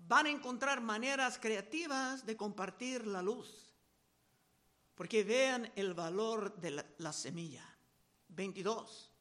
van 0.07 0.25
a 0.25 0.29
encontrar 0.29 0.81
maneras 0.81 1.37
creativas 1.37 2.25
de 2.25 2.37
compartir 2.37 3.05
la 3.05 3.21
luz, 3.21 3.73
porque 4.95 5.23
vean 5.23 5.71
el 5.75 5.93
valor 5.93 6.55
de 6.57 6.85
la, 6.97 7.13
semilla. 7.13 7.63
22. 8.29 9.11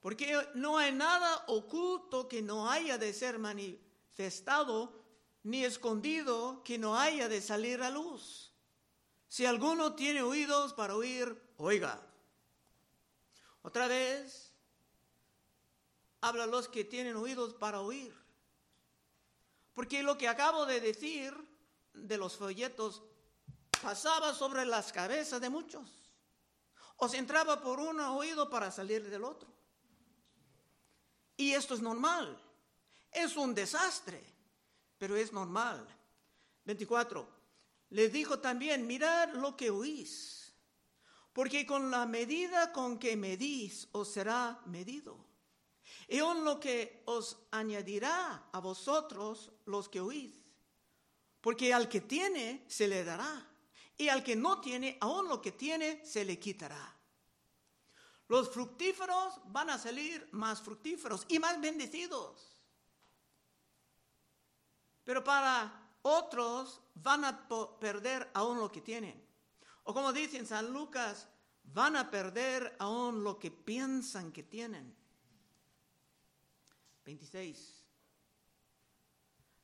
Porque 0.00 0.36
no 0.54 0.78
hay 0.78 0.92
nada 0.92 1.44
oculto 1.48 2.28
que 2.28 2.42
no 2.42 2.70
haya 2.70 2.98
de 2.98 3.12
ser 3.12 3.38
manifestado 3.38 5.04
ni 5.44 5.64
escondido 5.64 6.62
que 6.62 6.78
no 6.78 6.98
haya 6.98 7.28
de 7.28 7.40
salir 7.40 7.82
a 7.82 7.90
luz. 7.90 8.52
Si 9.28 9.44
alguno 9.44 9.94
tiene 9.94 10.22
oídos 10.22 10.72
para 10.72 10.94
oír, 10.94 11.36
oiga. 11.56 12.04
Otra 13.62 13.88
vez, 13.88 14.52
habla 16.20 16.46
los 16.46 16.68
que 16.68 16.84
tienen 16.84 17.16
oídos 17.16 17.54
para 17.54 17.80
oír. 17.80 18.14
Porque 19.74 20.02
lo 20.02 20.18
que 20.18 20.28
acabo 20.28 20.66
de 20.66 20.80
decir 20.80 21.34
de 21.92 22.18
los 22.18 22.36
folletos 22.36 23.02
pasaba 23.82 24.34
sobre 24.34 24.64
las 24.64 24.92
cabezas 24.92 25.40
de 25.40 25.50
muchos. 25.50 25.88
O 26.96 27.08
se 27.08 27.18
entraba 27.18 27.60
por 27.60 27.78
un 27.78 28.00
oído 28.00 28.50
para 28.50 28.70
salir 28.70 29.08
del 29.08 29.24
otro. 29.24 29.48
Y 31.36 31.52
esto 31.52 31.74
es 31.74 31.80
normal. 31.80 32.40
Es 33.12 33.36
un 33.36 33.54
desastre, 33.54 34.22
pero 34.98 35.16
es 35.16 35.32
normal. 35.32 35.86
24. 36.64 37.26
Les 37.90 38.12
dijo 38.12 38.40
también, 38.40 38.86
mirad 38.86 39.32
lo 39.34 39.56
que 39.56 39.70
oís, 39.70 40.37
porque 41.38 41.64
con 41.64 41.88
la 41.88 42.04
medida 42.04 42.72
con 42.72 42.98
que 42.98 43.16
medís 43.16 43.86
os 43.92 44.10
será 44.10 44.60
medido. 44.66 45.14
Y 46.08 46.18
aún 46.18 46.42
lo 46.42 46.58
que 46.58 47.04
os 47.06 47.38
añadirá 47.52 48.50
a 48.50 48.58
vosotros 48.58 49.52
los 49.64 49.88
que 49.88 50.00
oís, 50.00 50.34
porque 51.40 51.72
al 51.72 51.88
que 51.88 52.00
tiene 52.00 52.64
se 52.66 52.88
le 52.88 53.04
dará, 53.04 53.46
y 53.96 54.08
al 54.08 54.24
que 54.24 54.34
no 54.34 54.60
tiene, 54.60 54.98
aún 55.00 55.28
lo 55.28 55.40
que 55.40 55.52
tiene 55.52 56.04
se 56.04 56.24
le 56.24 56.40
quitará. 56.40 56.92
Los 58.26 58.50
fructíferos 58.50 59.38
van 59.44 59.70
a 59.70 59.78
salir 59.78 60.28
más 60.32 60.60
fructíferos 60.60 61.24
y 61.28 61.38
más 61.38 61.60
bendecidos. 61.60 62.58
Pero 65.04 65.22
para 65.22 65.88
otros 66.02 66.80
van 66.96 67.24
a 67.24 67.48
perder 67.78 68.28
aún 68.34 68.58
lo 68.58 68.72
que 68.72 68.80
tienen. 68.80 69.27
O 69.88 69.94
como 69.94 70.12
dice 70.12 70.36
en 70.36 70.46
San 70.46 70.70
Lucas, 70.70 71.26
van 71.64 71.96
a 71.96 72.10
perder 72.10 72.76
aún 72.78 73.24
lo 73.24 73.38
que 73.38 73.50
piensan 73.50 74.32
que 74.32 74.42
tienen. 74.42 74.94
26. 77.06 77.86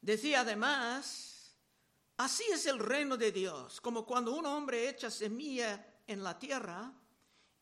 Decía 0.00 0.40
además, 0.40 1.54
así 2.16 2.42
es 2.50 2.64
el 2.64 2.78
reino 2.78 3.18
de 3.18 3.32
Dios, 3.32 3.82
como 3.82 4.06
cuando 4.06 4.32
un 4.34 4.46
hombre 4.46 4.88
echa 4.88 5.10
semilla 5.10 6.00
en 6.06 6.22
la 6.22 6.38
tierra 6.38 6.90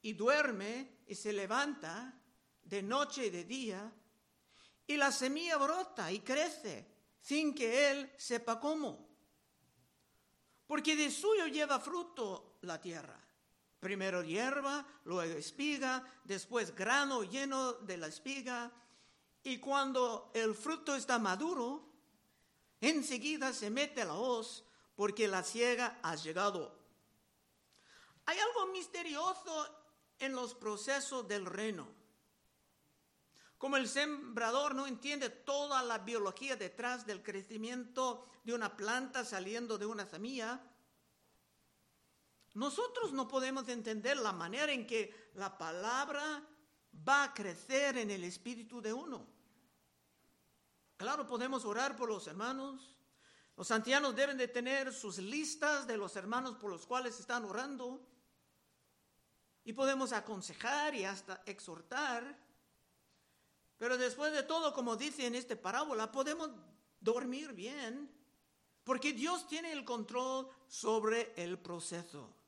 y 0.00 0.12
duerme 0.12 0.98
y 1.08 1.16
se 1.16 1.32
levanta 1.32 2.16
de 2.62 2.80
noche 2.80 3.26
y 3.26 3.30
de 3.30 3.42
día, 3.42 3.92
y 4.86 4.96
la 4.96 5.10
semilla 5.10 5.56
brota 5.56 6.12
y 6.12 6.20
crece 6.20 6.86
sin 7.20 7.56
que 7.56 7.90
él 7.90 8.12
sepa 8.16 8.60
cómo. 8.60 9.08
Porque 10.68 10.94
de 10.94 11.10
suyo 11.10 11.48
lleva 11.48 11.80
fruto 11.80 12.50
la 12.62 12.80
tierra. 12.80 13.18
Primero 13.78 14.22
hierba, 14.22 14.86
luego 15.04 15.36
espiga, 15.36 16.04
después 16.24 16.74
grano 16.74 17.24
lleno 17.24 17.72
de 17.74 17.96
la 17.96 18.06
espiga, 18.06 18.70
y 19.42 19.58
cuando 19.58 20.30
el 20.34 20.54
fruto 20.54 20.94
está 20.94 21.18
maduro, 21.18 21.88
enseguida 22.80 23.52
se 23.52 23.70
mete 23.70 24.04
la 24.04 24.14
hoz 24.14 24.64
porque 24.94 25.26
la 25.26 25.42
ciega 25.42 25.98
ha 26.02 26.14
llegado. 26.14 26.78
Hay 28.26 28.38
algo 28.38 28.72
misterioso 28.72 29.68
en 30.18 30.32
los 30.32 30.54
procesos 30.54 31.26
del 31.26 31.44
reino. 31.44 31.88
Como 33.58 33.76
el 33.76 33.88
sembrador 33.88 34.74
no 34.74 34.86
entiende 34.86 35.28
toda 35.28 35.82
la 35.82 35.98
biología 35.98 36.56
detrás 36.56 37.04
del 37.06 37.22
crecimiento 37.22 38.26
de 38.44 38.54
una 38.54 38.76
planta 38.76 39.24
saliendo 39.24 39.78
de 39.78 39.86
una 39.86 40.06
semilla, 40.06 40.60
nosotros 42.54 43.12
no 43.12 43.26
podemos 43.28 43.68
entender 43.68 44.16
la 44.18 44.32
manera 44.32 44.72
en 44.72 44.86
que 44.86 45.30
la 45.34 45.56
palabra 45.56 46.46
va 47.08 47.24
a 47.24 47.34
crecer 47.34 47.96
en 47.96 48.10
el 48.10 48.24
espíritu 48.24 48.82
de 48.82 48.92
uno. 48.92 49.26
Claro, 50.96 51.26
podemos 51.26 51.64
orar 51.64 51.96
por 51.96 52.10
los 52.10 52.26
hermanos. 52.26 52.94
Los 53.56 53.68
santianos 53.68 54.14
deben 54.14 54.36
de 54.36 54.48
tener 54.48 54.92
sus 54.92 55.18
listas 55.18 55.86
de 55.86 55.96
los 55.96 56.14
hermanos 56.16 56.56
por 56.56 56.70
los 56.70 56.86
cuales 56.86 57.18
están 57.18 57.44
orando. 57.44 58.06
Y 59.64 59.72
podemos 59.72 60.12
aconsejar 60.12 60.94
y 60.94 61.04
hasta 61.04 61.42
exhortar. 61.46 62.38
Pero 63.78 63.96
después 63.96 64.32
de 64.32 64.42
todo, 64.42 64.74
como 64.74 64.96
dice 64.96 65.26
en 65.26 65.34
esta 65.34 65.56
parábola, 65.56 66.12
podemos 66.12 66.50
dormir 67.00 67.52
bien, 67.52 68.10
porque 68.84 69.12
Dios 69.12 69.48
tiene 69.48 69.72
el 69.72 69.84
control 69.84 70.48
sobre 70.68 71.32
el 71.36 71.58
proceso. 71.58 72.41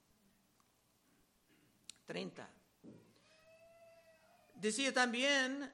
30. 2.06 2.48
Decía 4.54 4.92
también, 4.92 5.72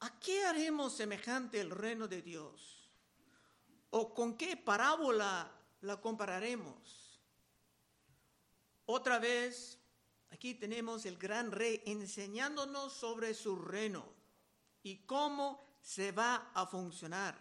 ¿a 0.00 0.20
qué 0.20 0.44
haremos 0.44 0.96
semejante 0.96 1.60
el 1.60 1.70
reino 1.70 2.08
de 2.08 2.22
Dios? 2.22 2.90
¿O 3.90 4.14
con 4.14 4.36
qué 4.36 4.56
parábola 4.56 5.50
la 5.80 6.00
compararemos? 6.00 7.20
Otra 8.86 9.18
vez 9.18 9.78
Aquí 10.36 10.54
tenemos 10.54 11.06
el 11.06 11.16
gran 11.16 11.50
rey 11.50 11.82
enseñándonos 11.86 12.92
sobre 12.92 13.32
su 13.32 13.56
reino 13.56 14.04
y 14.82 14.98
cómo 15.06 15.64
se 15.80 16.12
va 16.12 16.50
a 16.52 16.66
funcionar. 16.66 17.34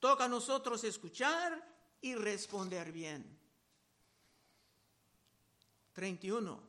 Toca 0.00 0.24
a 0.24 0.28
nosotros 0.28 0.82
escuchar 0.82 1.64
y 2.00 2.16
responder 2.16 2.90
bien. 2.90 3.37
31. 5.98 6.62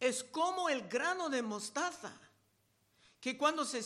Es 0.00 0.24
como 0.24 0.70
el 0.70 0.88
grano 0.88 1.28
de 1.28 1.42
mostaza, 1.42 2.18
que 3.20 3.36
cuando 3.36 3.62
se 3.66 3.82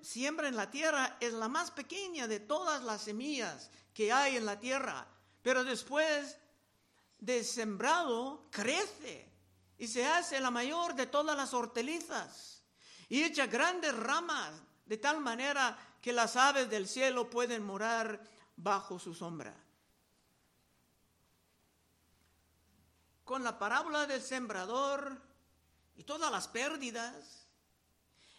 siembra 0.00 0.48
en 0.48 0.56
la 0.56 0.70
tierra 0.70 1.18
es 1.20 1.34
la 1.34 1.48
más 1.48 1.70
pequeña 1.70 2.26
de 2.26 2.40
todas 2.40 2.82
las 2.82 3.02
semillas 3.02 3.70
que 3.92 4.10
hay 4.10 4.36
en 4.36 4.46
la 4.46 4.58
tierra, 4.58 5.06
pero 5.42 5.64
después 5.64 6.38
de 7.18 7.44
sembrado 7.44 8.48
crece 8.50 9.30
y 9.76 9.86
se 9.86 10.06
hace 10.06 10.40
la 10.40 10.50
mayor 10.50 10.94
de 10.94 11.06
todas 11.06 11.36
las 11.36 11.52
hortalizas 11.52 12.62
y 13.10 13.22
echa 13.22 13.48
grandes 13.48 13.94
ramas 13.94 14.50
de 14.86 14.96
tal 14.96 15.20
manera 15.20 15.76
que 16.00 16.14
las 16.14 16.36
aves 16.36 16.70
del 16.70 16.88
cielo 16.88 17.28
pueden 17.28 17.62
morar 17.62 18.18
bajo 18.56 18.98
su 18.98 19.12
sombra. 19.12 19.54
Con 23.30 23.44
la 23.44 23.60
parábola 23.60 24.08
del 24.08 24.20
sembrador 24.20 25.16
y 25.94 26.02
todas 26.02 26.32
las 26.32 26.48
pérdidas, 26.48 27.46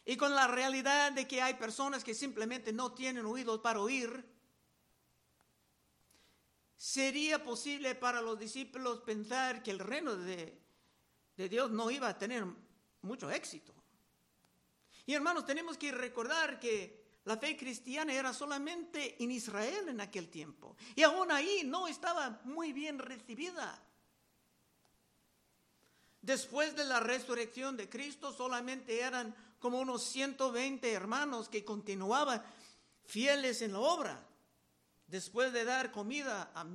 y 0.04 0.18
con 0.18 0.36
la 0.36 0.48
realidad 0.48 1.14
de 1.14 1.26
que 1.30 1.42
hay 1.42 1.54
personas 1.54 2.04
que 2.04 2.14
simplemente 2.14 2.74
no 2.74 2.92
tienen 2.92 3.26
oídos 3.26 3.62
para 3.62 3.80
oír, 3.80 4.22
sería 6.76 7.42
posible 7.42 7.96
para 7.96 8.22
los 8.22 8.38
discípulos 8.38 9.00
pensar 9.00 9.64
que 9.64 9.72
el 9.72 9.80
reino 9.80 10.18
de, 10.18 10.62
Dios 11.38 11.72
no 11.72 11.90
iba 11.90 12.10
a 12.10 12.18
tener 12.18 12.44
mucho 13.02 13.32
éxito. 13.32 13.74
Y 15.06 15.14
hermanos, 15.14 15.46
tenemos 15.46 15.78
que 15.78 15.94
recordar 15.94 16.60
que 16.60 17.02
la 17.24 17.38
fe 17.38 17.56
cristiana 17.56 18.12
era 18.12 18.34
solamente 18.34 19.24
en 19.24 19.32
Israel 19.32 19.88
en 19.88 20.02
aquel 20.02 20.28
tiempo. 20.28 20.76
Y 20.98 21.04
aún 21.04 21.32
ahí 21.32 21.62
no 21.64 21.88
estaba 21.88 22.42
muy 22.44 22.74
bien 22.74 23.00
recibida. 23.00 23.88
Después 26.22 26.76
de 26.76 26.86
la 26.86 27.00
resurrección 27.00 27.76
de 27.78 27.90
Cristo 27.90 28.32
solamente 28.32 29.02
eran 29.02 29.36
como 29.60 29.80
unos 29.80 30.04
120 30.04 30.92
hermanos 30.92 31.50
que 31.50 31.66
continuaban 31.66 32.44
fieles 33.06 33.62
en 33.62 33.74
la 33.74 33.80
obra 33.80 34.28
después 35.08 35.52
de 35.52 35.66
dar 35.66 35.92
comida 35.92 36.52
a 36.56 36.66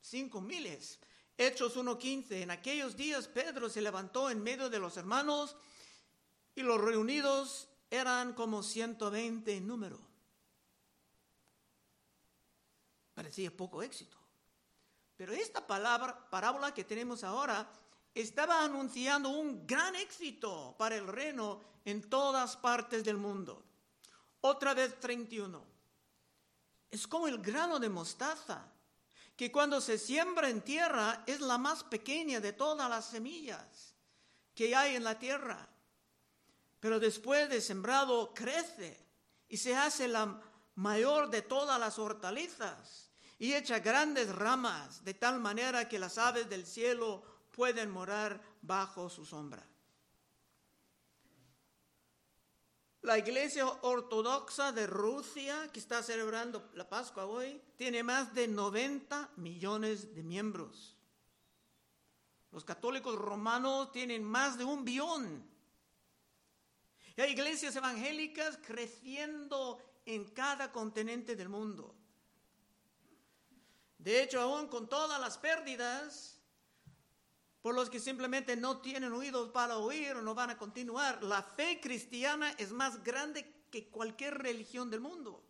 cinco 0.00 0.40
miles. 0.40 0.98
Hechos 1.36 1.76
1.15, 1.76 2.42
en 2.42 2.50
aquellos 2.50 2.96
días 2.96 3.28
Pedro 3.28 3.70
se 3.70 3.80
levantó 3.80 4.30
en 4.30 4.42
medio 4.42 4.68
de 4.68 4.80
los 4.80 4.96
hermanos 4.96 5.56
y 6.54 6.62
los 6.62 6.80
reunidos 6.80 7.68
eran 7.90 8.34
como 8.34 8.62
120 8.62 9.56
en 9.56 9.66
número. 9.66 10.00
Parecía 13.14 13.56
poco 13.56 13.82
éxito. 13.82 14.16
Pero 15.16 15.32
esta 15.32 15.66
palabra, 15.66 16.28
parábola 16.30 16.74
que 16.74 16.84
tenemos 16.84 17.24
ahora 17.24 17.68
estaba 18.22 18.64
anunciando 18.64 19.28
un 19.28 19.66
gran 19.66 19.94
éxito 19.94 20.74
para 20.78 20.96
el 20.96 21.06
reino 21.06 21.60
en 21.84 22.08
todas 22.08 22.56
partes 22.56 23.04
del 23.04 23.16
mundo. 23.16 23.62
Otra 24.40 24.74
vez 24.74 24.98
31 24.98 25.64
es 26.90 27.06
como 27.06 27.28
el 27.28 27.38
grano 27.38 27.78
de 27.78 27.88
mostaza, 27.88 28.66
que 29.36 29.52
cuando 29.52 29.80
se 29.80 29.98
siembra 29.98 30.48
en 30.48 30.62
tierra 30.62 31.22
es 31.26 31.40
la 31.40 31.58
más 31.58 31.84
pequeña 31.84 32.40
de 32.40 32.52
todas 32.52 32.90
las 32.90 33.04
semillas 33.04 33.94
que 34.54 34.74
hay 34.74 34.96
en 34.96 35.04
la 35.04 35.18
tierra. 35.18 35.68
Pero 36.80 36.98
después 36.98 37.48
de 37.48 37.60
sembrado 37.60 38.34
crece 38.34 38.98
y 39.48 39.56
se 39.56 39.76
hace 39.76 40.08
la 40.08 40.40
mayor 40.74 41.30
de 41.30 41.42
todas 41.42 41.78
las 41.78 41.98
hortalizas, 41.98 43.10
y 43.38 43.54
echa 43.54 43.78
grandes 43.78 44.34
ramas, 44.34 45.04
de 45.04 45.14
tal 45.14 45.38
manera 45.38 45.88
que 45.88 45.98
las 45.98 46.18
aves 46.18 46.48
del 46.48 46.66
cielo 46.66 47.37
pueden 47.58 47.90
morar 47.90 48.40
bajo 48.62 49.10
su 49.10 49.26
sombra. 49.26 49.66
La 53.02 53.18
iglesia 53.18 53.66
ortodoxa 53.66 54.70
de 54.70 54.86
Rusia, 54.86 55.68
que 55.72 55.80
está 55.80 56.04
celebrando 56.04 56.70
la 56.74 56.88
Pascua 56.88 57.26
hoy, 57.26 57.60
tiene 57.76 58.04
más 58.04 58.32
de 58.32 58.46
90 58.46 59.30
millones 59.38 60.14
de 60.14 60.22
miembros. 60.22 60.96
Los 62.52 62.64
católicos 62.64 63.16
romanos 63.16 63.90
tienen 63.90 64.22
más 64.22 64.56
de 64.56 64.62
un 64.62 64.84
billón. 64.84 65.44
Y 67.16 67.20
hay 67.20 67.32
iglesias 67.32 67.74
evangélicas 67.74 68.56
creciendo 68.64 69.82
en 70.06 70.26
cada 70.26 70.70
continente 70.70 71.34
del 71.34 71.48
mundo. 71.48 71.92
De 73.98 74.22
hecho, 74.22 74.40
aún 74.40 74.68
con 74.68 74.88
todas 74.88 75.20
las 75.20 75.38
pérdidas, 75.38 76.37
por 77.68 77.74
los 77.74 77.90
que 77.90 78.00
simplemente 78.00 78.56
no 78.56 78.78
tienen 78.78 79.12
oídos 79.12 79.50
para 79.50 79.76
oír 79.76 80.16
o 80.16 80.22
no 80.22 80.34
van 80.34 80.48
a 80.48 80.56
continuar, 80.56 81.22
la 81.22 81.42
fe 81.42 81.78
cristiana 81.82 82.50
es 82.52 82.72
más 82.72 83.04
grande 83.04 83.66
que 83.70 83.90
cualquier 83.90 84.38
religión 84.38 84.88
del 84.88 85.02
mundo. 85.02 85.44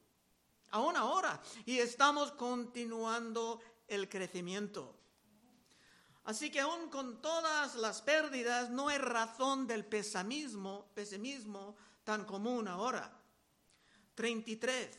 Aún 0.70 0.96
ahora. 0.96 1.40
Y 1.64 1.78
estamos 1.78 2.32
continuando 2.32 3.60
el 3.86 4.08
crecimiento. 4.08 4.98
Así 6.24 6.50
que 6.50 6.58
aún 6.58 6.90
con 6.90 7.22
todas 7.22 7.76
las 7.76 8.02
pérdidas 8.02 8.68
no 8.68 8.88
hay 8.88 8.98
razón 8.98 9.68
del 9.68 9.84
pesimismo, 9.84 10.90
pesimismo 10.94 11.76
tan 12.02 12.24
común 12.24 12.66
ahora. 12.66 13.16
33. 14.16 14.98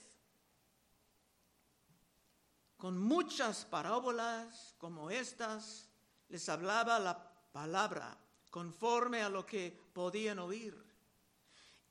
Con 2.78 2.98
muchas 2.98 3.66
parábolas 3.66 4.74
como 4.78 5.12
estas 5.12 5.89
les 6.30 6.48
hablaba 6.50 7.00
la 7.00 7.18
palabra 7.52 8.18
conforme 8.50 9.22
a 9.22 9.30
lo 9.30 9.46
que 9.46 9.78
podían 9.94 10.40
oír. 10.40 10.76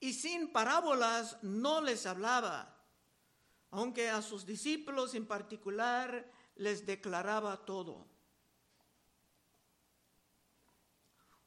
Y 0.01 0.13
sin 0.13 0.53
parábolas 0.53 1.43
no 1.43 1.81
les 1.81 2.07
hablaba, 2.07 2.77
aunque 3.71 4.09
a 4.09 4.23
sus 4.23 4.47
discípulos 4.47 5.15
en 5.15 5.27
particular 5.27 6.31
les 6.57 6.87
declaraba 6.87 7.65
todo. 7.65 8.07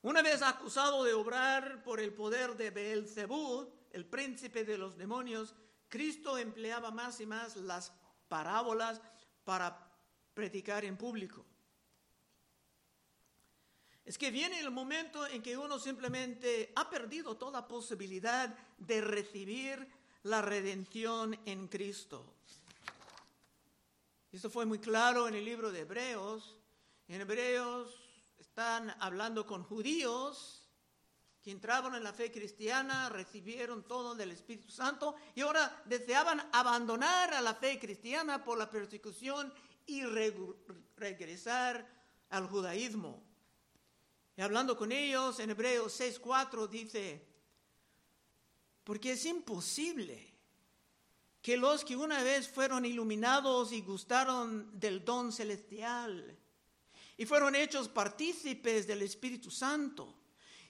Una 0.04 0.22
vez 0.22 0.42
acusado 0.42 1.04
de 1.04 1.14
obrar 1.14 1.84
por 1.84 2.00
el 2.00 2.14
poder 2.14 2.56
de 2.58 2.72
Beelzebú, 2.72 3.72
el 3.92 4.06
príncipe 4.06 4.64
de 4.64 4.78
los 4.78 4.98
demonios, 4.98 5.54
Cristo 5.88 6.38
empleaba 6.38 6.92
más 6.92 7.22
y 7.22 7.26
más 7.26 7.56
las 7.58 7.94
parábolas 8.28 9.02
para 9.44 9.92
predicar 10.34 10.86
en 10.86 10.98
público. 10.98 11.46
Es 14.04 14.18
que 14.18 14.32
viene 14.32 14.60
el 14.60 14.72
momento 14.72 15.28
en 15.28 15.44
que 15.44 15.58
uno 15.58 15.78
simplemente 15.80 16.72
ha 16.76 16.90
perdido 16.90 17.38
toda 17.38 17.68
posibilidad 17.68 18.56
de 18.78 19.02
recibir 19.02 19.88
la 20.24 20.42
redención 20.42 21.40
en 21.46 21.68
Cristo. 21.68 22.26
Esto 24.32 24.50
fue 24.50 24.66
muy 24.66 24.80
claro 24.80 25.28
en 25.28 25.36
el 25.36 25.46
libro 25.46 25.72
de 25.72 25.82
Hebreos. 25.82 26.58
En 27.08 27.22
Hebreos 27.22 27.94
están 28.40 28.96
hablando 29.00 29.46
con 29.46 29.64
judíos 29.64 30.62
que 31.42 31.52
entraban 31.52 31.96
en 31.96 32.04
la 32.04 32.14
fe 32.14 32.32
cristiana, 32.32 33.10
recibieron 33.10 33.84
todo 33.84 34.14
del 34.14 34.32
Espíritu 34.32 34.70
Santo 34.70 35.16
y 35.34 35.42
ahora 35.42 35.84
deseaban 35.86 36.42
abandonar 36.52 37.34
a 37.34 37.42
la 37.42 37.56
fe 37.56 37.80
cristiana 37.80 38.44
por 38.44 38.58
la 38.58 38.70
persecución 38.70 39.52
y 39.88 40.04
regresar 40.96 41.88
al 42.30 42.48
judaísmo. 42.48 43.31
Y 44.38 44.41
hablando 44.41 44.78
con 44.78 44.91
ellos 44.91 45.39
en 45.39 45.50
Hebreos 45.50 46.00
6:4 46.00 46.67
dice, 46.67 47.26
porque 48.84 49.12
es 49.13 49.26
imposible 49.26 50.34
que 51.41 51.58
los 51.58 51.84
que 51.84 51.96
una 51.96 52.24
vez 52.24 52.48
fueron 52.48 52.86
iluminados 52.86 53.72
y 53.72 53.82
gustaron 53.82 54.80
del 54.80 55.04
don 55.04 55.32
celestial, 55.32 56.38
y 57.17 57.26
fueron 57.26 57.56
hechos 57.56 57.88
partícipes 57.88 58.88
del 58.88 59.04
Espíritu 59.04 59.52
Santo. 59.52 60.17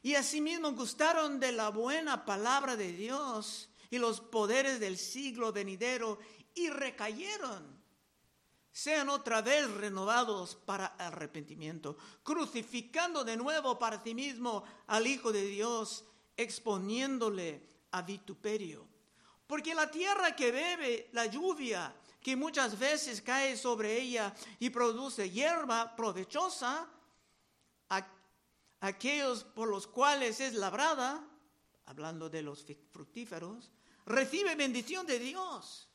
Y 0.02 0.16
asimismo 0.16 0.72
gustaron 0.74 1.40
de 1.40 1.52
la 1.52 1.70
buena 1.70 2.26
palabra 2.26 2.76
de 2.76 2.92
Dios 2.92 3.70
y 3.90 3.98
los 4.00 4.20
poderes 4.20 4.80
del 4.80 4.98
siglo 4.98 5.54
venidero 5.54 6.20
y 6.54 6.70
recayeron. 6.70 7.81
Sean 8.72 9.10
otra 9.10 9.42
vez 9.42 9.70
renovados 9.72 10.56
para 10.56 10.88
arrepentimiento, 10.98 11.98
crucificando 12.24 13.24
de 13.24 13.36
nuevo 13.36 13.78
para 13.78 14.02
sí 14.02 14.16
mismo 14.16 14.64
al 14.88 15.08
Hijo 15.08 15.32
de 15.32 15.46
Dios, 15.46 16.06
exponiéndole 16.38 17.68
a 17.92 18.02
vituperio. 18.02 18.88
Porque 19.46 19.76
la 19.76 19.92
tierra 19.92 20.36
que 20.36 20.52
bebe 20.52 21.10
la 21.12 21.26
lluvia 21.26 21.94
que 22.22 22.36
muchas 22.36 22.80
veces 22.80 23.22
cae 23.22 23.58
sobre 23.58 24.00
ella 24.00 24.34
y 24.60 24.70
produce 24.70 25.30
hierba 25.30 25.96
provechosa, 25.96 26.88
aquellos 28.80 29.44
por 29.44 29.68
los 29.68 29.88
cuales 29.88 30.40
es 30.40 30.54
labrada, 30.54 31.28
hablando 31.86 32.30
de 32.30 32.42
los 32.42 32.66
fructíferos, 32.92 33.72
recibe 34.06 34.56
bendición 34.56 35.06
de 35.06 35.20
Dios. 35.20 35.91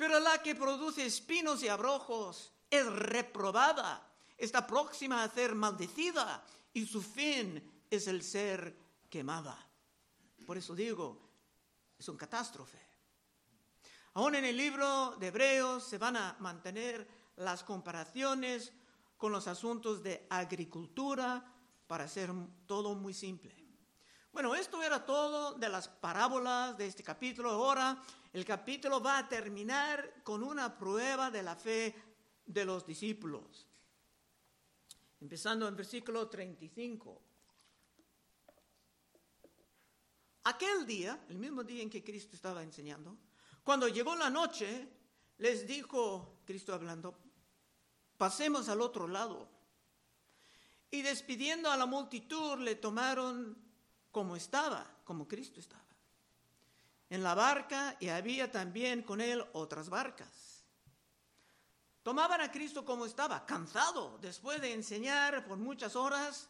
Pero 0.00 0.18
la 0.18 0.42
que 0.42 0.54
produce 0.54 1.04
espinos 1.04 1.62
y 1.62 1.68
abrojos 1.68 2.54
es 2.70 2.86
reprobada, 2.86 4.10
está 4.38 4.66
próxima 4.66 5.22
a 5.22 5.28
ser 5.28 5.54
maldecida 5.54 6.42
y 6.72 6.86
su 6.86 7.02
fin 7.02 7.84
es 7.90 8.06
el 8.06 8.22
ser 8.22 8.74
quemada. 9.10 9.58
Por 10.46 10.56
eso 10.56 10.74
digo, 10.74 11.20
es 11.98 12.08
un 12.08 12.16
catástrofe. 12.16 12.78
Aún 14.14 14.36
en 14.36 14.46
el 14.46 14.56
libro 14.56 15.16
de 15.20 15.26
Hebreos 15.26 15.84
se 15.84 15.98
van 15.98 16.16
a 16.16 16.34
mantener 16.38 17.06
las 17.36 17.62
comparaciones 17.62 18.72
con 19.18 19.32
los 19.32 19.46
asuntos 19.48 20.02
de 20.02 20.26
agricultura 20.30 21.44
para 21.86 22.04
hacer 22.04 22.30
todo 22.64 22.94
muy 22.94 23.12
simple. 23.12 23.54
Bueno, 24.32 24.54
esto 24.54 24.82
era 24.82 25.04
todo 25.04 25.56
de 25.56 25.68
las 25.68 25.88
parábolas 25.88 26.78
de 26.78 26.86
este 26.86 27.02
capítulo. 27.02 27.50
Ahora 27.50 28.00
el 28.32 28.44
capítulo 28.44 29.00
va 29.00 29.18
a 29.18 29.28
terminar 29.28 30.22
con 30.22 30.42
una 30.42 30.76
prueba 30.78 31.30
de 31.30 31.42
la 31.42 31.56
fe 31.56 31.94
de 32.46 32.64
los 32.64 32.86
discípulos. 32.86 33.66
Empezando 35.20 35.66
en 35.66 35.76
versículo 35.76 36.28
35. 36.28 37.22
Aquel 40.44 40.86
día, 40.86 41.24
el 41.28 41.38
mismo 41.38 41.64
día 41.64 41.82
en 41.82 41.90
que 41.90 42.02
Cristo 42.02 42.36
estaba 42.36 42.62
enseñando, 42.62 43.18
cuando 43.62 43.88
llegó 43.88 44.14
la 44.16 44.30
noche, 44.30 44.88
les 45.38 45.66
dijo, 45.66 46.40
Cristo 46.46 46.72
hablando, 46.72 47.18
pasemos 48.16 48.68
al 48.68 48.80
otro 48.80 49.08
lado. 49.08 49.48
Y 50.90 51.02
despidiendo 51.02 51.70
a 51.70 51.76
la 51.76 51.86
multitud, 51.86 52.58
le 52.58 52.76
tomaron 52.76 53.56
como 54.10 54.36
estaba, 54.36 55.00
como 55.04 55.28
Cristo 55.28 55.60
estaba. 55.60 55.89
En 57.10 57.22
la 57.22 57.34
barca 57.34 57.96
y 58.00 58.08
había 58.08 58.50
también 58.50 59.02
con 59.02 59.20
él 59.20 59.44
otras 59.52 59.90
barcas. 59.90 60.64
Tomaban 62.02 62.40
a 62.40 62.50
Cristo 62.50 62.84
como 62.84 63.04
estaba, 63.04 63.44
cansado 63.44 64.18
después 64.22 64.60
de 64.60 64.72
enseñar 64.72 65.44
por 65.46 65.58
muchas 65.58 65.96
horas. 65.96 66.48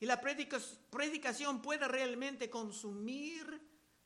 Y 0.00 0.06
la 0.06 0.20
predicación 0.20 1.60
puede 1.60 1.86
realmente 1.88 2.48
consumir 2.48 3.60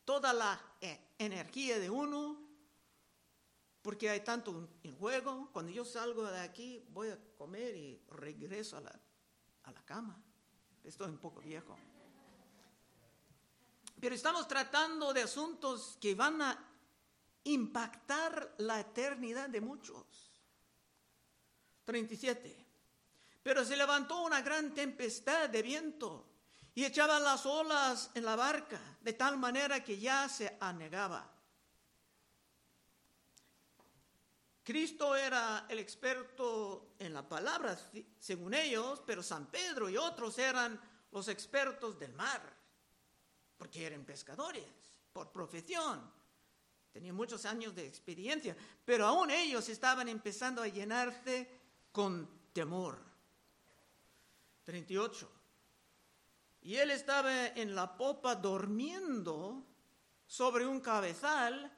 toda 0.04 0.32
la 0.32 0.60
eh, 0.80 1.12
energía 1.18 1.78
de 1.78 1.90
uno, 1.90 2.40
porque 3.82 4.08
hay 4.08 4.20
tanto 4.20 4.70
en 4.82 4.96
juego. 4.96 5.50
Cuando 5.52 5.70
yo 5.70 5.84
salgo 5.84 6.24
de 6.24 6.40
aquí, 6.40 6.84
voy 6.88 7.10
a 7.10 7.18
comer 7.36 7.76
y 7.76 8.02
regreso 8.08 8.78
a 8.78 8.80
la, 8.80 9.00
a 9.64 9.72
la 9.72 9.82
cama. 9.84 10.20
Estoy 10.82 11.10
un 11.10 11.18
poco 11.18 11.40
viejo. 11.40 11.76
Pero 14.02 14.16
estamos 14.16 14.48
tratando 14.48 15.12
de 15.12 15.22
asuntos 15.22 15.96
que 16.00 16.16
van 16.16 16.42
a 16.42 16.58
impactar 17.44 18.56
la 18.58 18.80
eternidad 18.80 19.48
de 19.48 19.60
muchos. 19.60 20.04
37. 21.84 22.66
Pero 23.44 23.64
se 23.64 23.76
levantó 23.76 24.22
una 24.22 24.40
gran 24.40 24.74
tempestad 24.74 25.48
de 25.50 25.62
viento 25.62 26.26
y 26.74 26.84
echaba 26.84 27.20
las 27.20 27.46
olas 27.46 28.10
en 28.14 28.24
la 28.24 28.34
barca, 28.34 28.80
de 29.02 29.12
tal 29.12 29.38
manera 29.38 29.84
que 29.84 29.96
ya 29.96 30.28
se 30.28 30.56
anegaba. 30.58 31.32
Cristo 34.64 35.14
era 35.14 35.66
el 35.68 35.78
experto 35.78 36.96
en 36.98 37.14
la 37.14 37.28
palabra, 37.28 37.78
según 38.18 38.54
ellos, 38.54 39.00
pero 39.06 39.22
San 39.22 39.46
Pedro 39.46 39.88
y 39.88 39.96
otros 39.96 40.36
eran 40.40 40.80
los 41.12 41.28
expertos 41.28 42.00
del 42.00 42.12
mar, 42.14 42.61
porque 43.62 43.86
eran 43.86 44.04
pescadores 44.04 44.66
por 45.12 45.30
profesión. 45.30 46.02
tenía 46.92 47.12
muchos 47.12 47.46
años 47.46 47.72
de 47.72 47.86
experiencia, 47.86 48.56
pero 48.84 49.06
aún 49.06 49.30
ellos 49.30 49.68
estaban 49.68 50.08
empezando 50.08 50.62
a 50.62 50.66
llenarse 50.66 51.48
con 51.92 52.28
temor. 52.52 52.98
38. 54.64 55.30
Y 56.62 56.74
él 56.74 56.90
estaba 56.90 57.46
en 57.46 57.76
la 57.76 57.96
popa 57.96 58.34
durmiendo 58.34 59.64
sobre 60.26 60.66
un 60.66 60.80
cabezal 60.80 61.70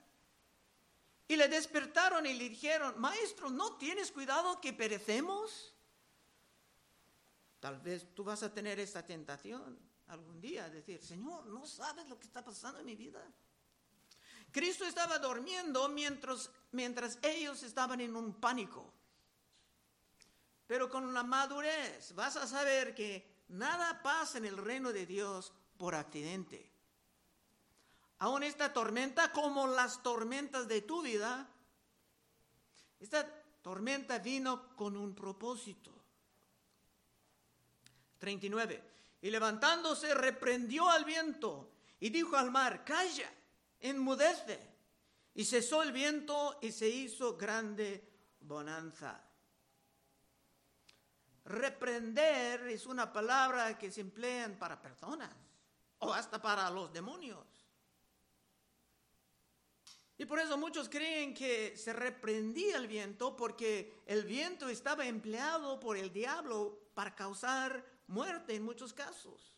y 1.28 1.36
le 1.36 1.48
despertaron 1.48 2.24
y 2.24 2.32
le 2.32 2.48
dijeron, 2.48 2.98
maestro, 2.98 3.50
¿no 3.50 3.76
tienes 3.76 4.10
cuidado 4.10 4.58
que 4.58 4.72
perecemos? 4.72 5.74
Tal 7.60 7.78
vez 7.80 8.06
tú 8.14 8.24
vas 8.24 8.42
a 8.42 8.54
tener 8.54 8.80
esta 8.80 9.04
tentación 9.04 9.92
algún 10.08 10.40
día, 10.40 10.68
decir, 10.68 11.02
Señor, 11.02 11.46
¿no 11.46 11.66
sabes 11.66 12.08
lo 12.08 12.18
que 12.18 12.26
está 12.26 12.44
pasando 12.44 12.80
en 12.80 12.86
mi 12.86 12.96
vida? 12.96 13.22
Cristo 14.52 14.84
estaba 14.84 15.18
durmiendo 15.18 15.88
mientras, 15.88 16.50
mientras 16.72 17.18
ellos 17.22 17.62
estaban 17.62 18.00
en 18.00 18.14
un 18.14 18.34
pánico. 18.34 18.92
Pero 20.66 20.88
con 20.88 21.12
la 21.12 21.24
madurez 21.24 22.14
vas 22.14 22.36
a 22.36 22.46
saber 22.46 22.94
que 22.94 23.44
nada 23.48 24.02
pasa 24.02 24.38
en 24.38 24.44
el 24.44 24.56
reino 24.56 24.92
de 24.92 25.06
Dios 25.06 25.52
por 25.76 25.94
accidente. 25.94 26.70
Aún 28.18 28.42
esta 28.42 28.72
tormenta, 28.72 29.32
como 29.32 29.66
las 29.66 30.02
tormentas 30.02 30.68
de 30.68 30.82
tu 30.82 31.02
vida, 31.02 31.48
esta 33.00 33.26
tormenta 33.60 34.18
vino 34.18 34.74
con 34.76 34.96
un 34.96 35.14
propósito. 35.14 35.92
39. 38.18 38.82
Y 39.24 39.30
levantándose 39.30 40.14
reprendió 40.14 40.86
al 40.90 41.06
viento 41.06 41.70
y 41.98 42.10
dijo 42.10 42.36
al 42.36 42.50
mar, 42.50 42.84
calla, 42.84 43.32
enmudece. 43.80 44.60
Y 45.32 45.46
cesó 45.46 45.82
el 45.82 45.92
viento 45.92 46.58
y 46.60 46.70
se 46.70 46.90
hizo 46.90 47.34
grande 47.34 48.06
bonanza. 48.40 49.18
Reprender 51.46 52.68
es 52.68 52.84
una 52.84 53.10
palabra 53.10 53.78
que 53.78 53.90
se 53.90 54.02
emplean 54.02 54.58
para 54.58 54.82
personas 54.82 55.34
o 56.00 56.12
hasta 56.12 56.42
para 56.42 56.68
los 56.68 56.92
demonios. 56.92 57.46
Y 60.18 60.26
por 60.26 60.38
eso 60.38 60.58
muchos 60.58 60.90
creen 60.90 61.32
que 61.32 61.78
se 61.78 61.94
reprendía 61.94 62.76
el 62.76 62.88
viento 62.88 63.34
porque 63.34 64.02
el 64.04 64.24
viento 64.24 64.68
estaba 64.68 65.06
empleado 65.06 65.80
por 65.80 65.96
el 65.96 66.12
diablo 66.12 66.90
para 66.92 67.14
causar 67.14 67.93
muerte 68.06 68.54
en 68.54 68.62
muchos 68.62 68.92
casos. 68.92 69.52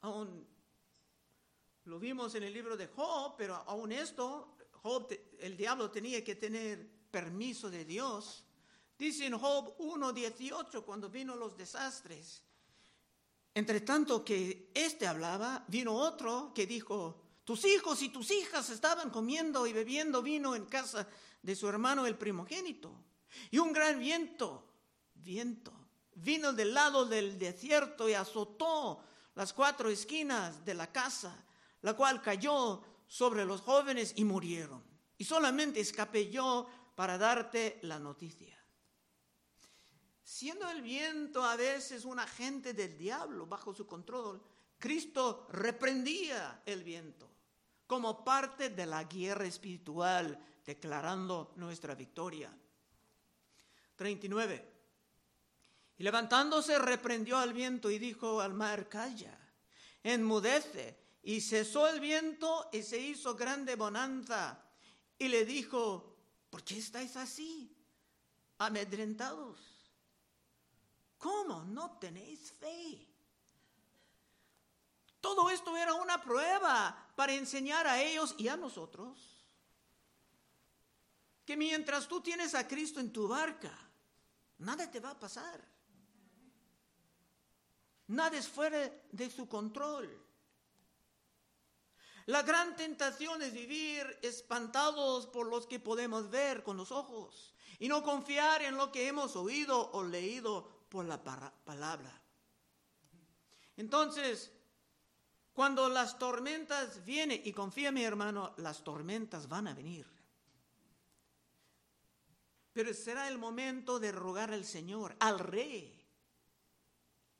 Aún 0.00 0.46
lo 1.84 1.98
vimos 1.98 2.34
en 2.34 2.42
el 2.42 2.52
libro 2.52 2.76
de 2.76 2.86
Job, 2.86 3.34
pero 3.36 3.56
aún 3.66 3.92
esto, 3.92 4.56
Job, 4.82 5.08
el 5.38 5.56
diablo 5.56 5.90
tenía 5.90 6.22
que 6.22 6.36
tener 6.36 6.88
permiso 7.10 7.70
de 7.70 7.84
Dios. 7.84 8.44
Dice 8.96 9.26
en 9.26 9.38
Job 9.38 9.76
1.18, 9.78 10.84
cuando 10.84 11.08
vino 11.08 11.34
los 11.34 11.56
desastres, 11.56 12.42
entre 13.54 13.80
tanto 13.80 14.24
que 14.24 14.70
éste 14.74 15.06
hablaba, 15.06 15.64
vino 15.68 15.94
otro 15.94 16.52
que 16.54 16.66
dijo, 16.66 17.22
tus 17.44 17.64
hijos 17.64 18.02
y 18.02 18.10
tus 18.10 18.30
hijas 18.30 18.68
estaban 18.70 19.10
comiendo 19.10 19.66
y 19.66 19.72
bebiendo 19.72 20.22
vino 20.22 20.54
en 20.54 20.66
casa 20.66 21.08
de 21.42 21.56
su 21.56 21.66
hermano 21.68 22.06
el 22.06 22.18
primogénito. 22.18 22.92
Y 23.50 23.58
un 23.58 23.72
gran 23.72 23.98
viento, 23.98 24.67
viento, 25.22 25.72
vino 26.14 26.52
del 26.52 26.74
lado 26.74 27.04
del 27.04 27.38
desierto 27.38 28.08
y 28.08 28.14
azotó 28.14 29.02
las 29.34 29.52
cuatro 29.52 29.88
esquinas 29.88 30.64
de 30.64 30.74
la 30.74 30.90
casa, 30.90 31.44
la 31.82 31.94
cual 31.94 32.20
cayó 32.20 32.82
sobre 33.06 33.44
los 33.44 33.60
jóvenes 33.60 34.12
y 34.16 34.24
murieron. 34.24 34.82
Y 35.16 35.24
solamente 35.24 35.80
escapé 35.80 36.30
yo 36.30 36.68
para 36.94 37.18
darte 37.18 37.78
la 37.82 37.98
noticia. 37.98 38.56
Siendo 40.22 40.68
el 40.68 40.82
viento 40.82 41.42
a 41.42 41.56
veces 41.56 42.04
un 42.04 42.18
agente 42.18 42.74
del 42.74 42.98
diablo 42.98 43.46
bajo 43.46 43.72
su 43.72 43.86
control, 43.86 44.42
Cristo 44.78 45.46
reprendía 45.50 46.62
el 46.66 46.84
viento 46.84 47.30
como 47.86 48.22
parte 48.22 48.68
de 48.68 48.84
la 48.84 49.04
guerra 49.04 49.46
espiritual, 49.46 50.38
declarando 50.64 51.52
nuestra 51.56 51.94
victoria. 51.94 52.54
39. 53.96 54.77
Y 55.98 56.04
levantándose 56.04 56.78
reprendió 56.78 57.38
al 57.38 57.52
viento 57.52 57.90
y 57.90 57.98
dijo 57.98 58.40
al 58.40 58.54
mar, 58.54 58.88
calla, 58.88 59.36
enmudece. 60.02 60.96
Y 61.22 61.40
cesó 61.40 61.88
el 61.88 62.00
viento 62.00 62.70
y 62.72 62.82
se 62.82 62.98
hizo 62.98 63.34
grande 63.34 63.74
bonanza. 63.74 64.64
Y 65.18 65.28
le 65.28 65.44
dijo, 65.44 66.16
¿por 66.48 66.62
qué 66.62 66.78
estáis 66.78 67.16
así, 67.16 67.76
amedrentados? 68.58 69.58
¿Cómo 71.18 71.64
no 71.64 71.98
tenéis 71.98 72.52
fe? 72.52 73.06
Todo 75.20 75.50
esto 75.50 75.76
era 75.76 75.94
una 75.94 76.22
prueba 76.22 77.10
para 77.16 77.34
enseñar 77.34 77.88
a 77.88 78.00
ellos 78.00 78.36
y 78.38 78.46
a 78.46 78.56
nosotros 78.56 79.34
que 81.44 81.56
mientras 81.56 82.06
tú 82.06 82.20
tienes 82.20 82.54
a 82.54 82.68
Cristo 82.68 83.00
en 83.00 83.10
tu 83.10 83.26
barca, 83.26 83.72
nada 84.58 84.90
te 84.90 85.00
va 85.00 85.10
a 85.12 85.18
pasar. 85.18 85.77
Nada 88.08 88.36
es 88.36 88.48
fuera 88.48 88.90
de 89.12 89.30
su 89.30 89.48
control. 89.48 90.24
La 92.26 92.42
gran 92.42 92.76
tentación 92.76 93.40
es 93.42 93.52
vivir 93.52 94.18
espantados 94.22 95.26
por 95.26 95.46
los 95.46 95.66
que 95.66 95.80
podemos 95.80 96.28
ver 96.28 96.62
con 96.62 96.76
los 96.76 96.92
ojos 96.92 97.54
y 97.78 97.88
no 97.88 98.02
confiar 98.02 98.62
en 98.62 98.76
lo 98.76 98.92
que 98.92 99.08
hemos 99.08 99.36
oído 99.36 99.90
o 99.92 100.04
leído 100.04 100.68
por 100.88 101.06
la 101.06 101.22
palabra. 101.22 102.22
Entonces, 103.76 104.50
cuando 105.52 105.88
las 105.88 106.18
tormentas 106.18 107.04
vienen, 107.04 107.40
y 107.44 107.52
confía 107.52 107.92
mi 107.92 108.04
hermano, 108.04 108.54
las 108.58 108.84
tormentas 108.84 109.48
van 109.48 109.68
a 109.68 109.74
venir. 109.74 110.06
Pero 112.72 112.92
será 112.94 113.28
el 113.28 113.38
momento 113.38 113.98
de 113.98 114.12
rogar 114.12 114.52
al 114.52 114.64
Señor, 114.64 115.16
al 115.18 115.38
Rey, 115.38 115.97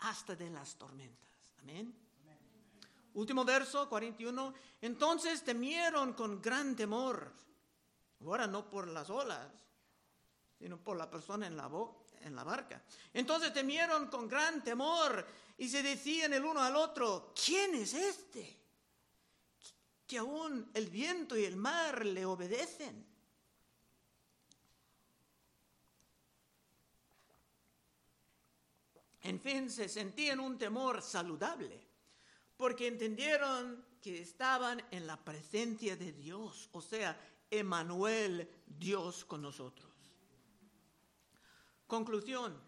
hasta 0.00 0.34
de 0.34 0.50
las 0.50 0.76
tormentas. 0.76 1.30
Amén. 1.60 1.94
Último 3.14 3.44
verso, 3.44 3.88
41. 3.88 4.54
Entonces 4.80 5.42
temieron 5.42 6.12
con 6.12 6.40
gran 6.40 6.76
temor. 6.76 7.32
Ahora 8.24 8.46
no 8.46 8.68
por 8.68 8.86
las 8.88 9.10
olas, 9.10 9.48
sino 10.58 10.78
por 10.78 10.96
la 10.96 11.10
persona 11.10 11.46
en 11.46 11.56
la, 11.56 11.70
en 12.20 12.36
la 12.36 12.44
barca. 12.44 12.82
Entonces 13.12 13.52
temieron 13.52 14.08
con 14.08 14.28
gran 14.28 14.62
temor 14.62 15.26
y 15.56 15.68
se 15.68 15.82
decían 15.82 16.32
el 16.32 16.44
uno 16.44 16.60
al 16.60 16.76
otro, 16.76 17.32
¿quién 17.44 17.74
es 17.74 17.94
este? 17.94 18.56
Que 20.06 20.18
aún 20.18 20.70
el 20.74 20.88
viento 20.88 21.36
y 21.36 21.44
el 21.44 21.56
mar 21.56 22.04
le 22.04 22.24
obedecen. 22.24 23.04
En 29.22 29.40
fin, 29.40 29.70
se 29.70 29.88
sentían 29.88 30.40
un 30.40 30.58
temor 30.58 31.02
saludable, 31.02 31.86
porque 32.56 32.86
entendieron 32.86 33.84
que 34.00 34.20
estaban 34.20 34.82
en 34.90 35.06
la 35.06 35.16
presencia 35.16 35.96
de 35.96 36.12
Dios, 36.12 36.68
o 36.72 36.80
sea, 36.80 37.18
Emanuel, 37.50 38.48
Dios 38.66 39.24
con 39.24 39.42
nosotros. 39.42 39.90
Conclusión. 41.86 42.60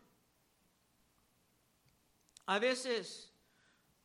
A 2.47 2.59
veces, 2.59 3.33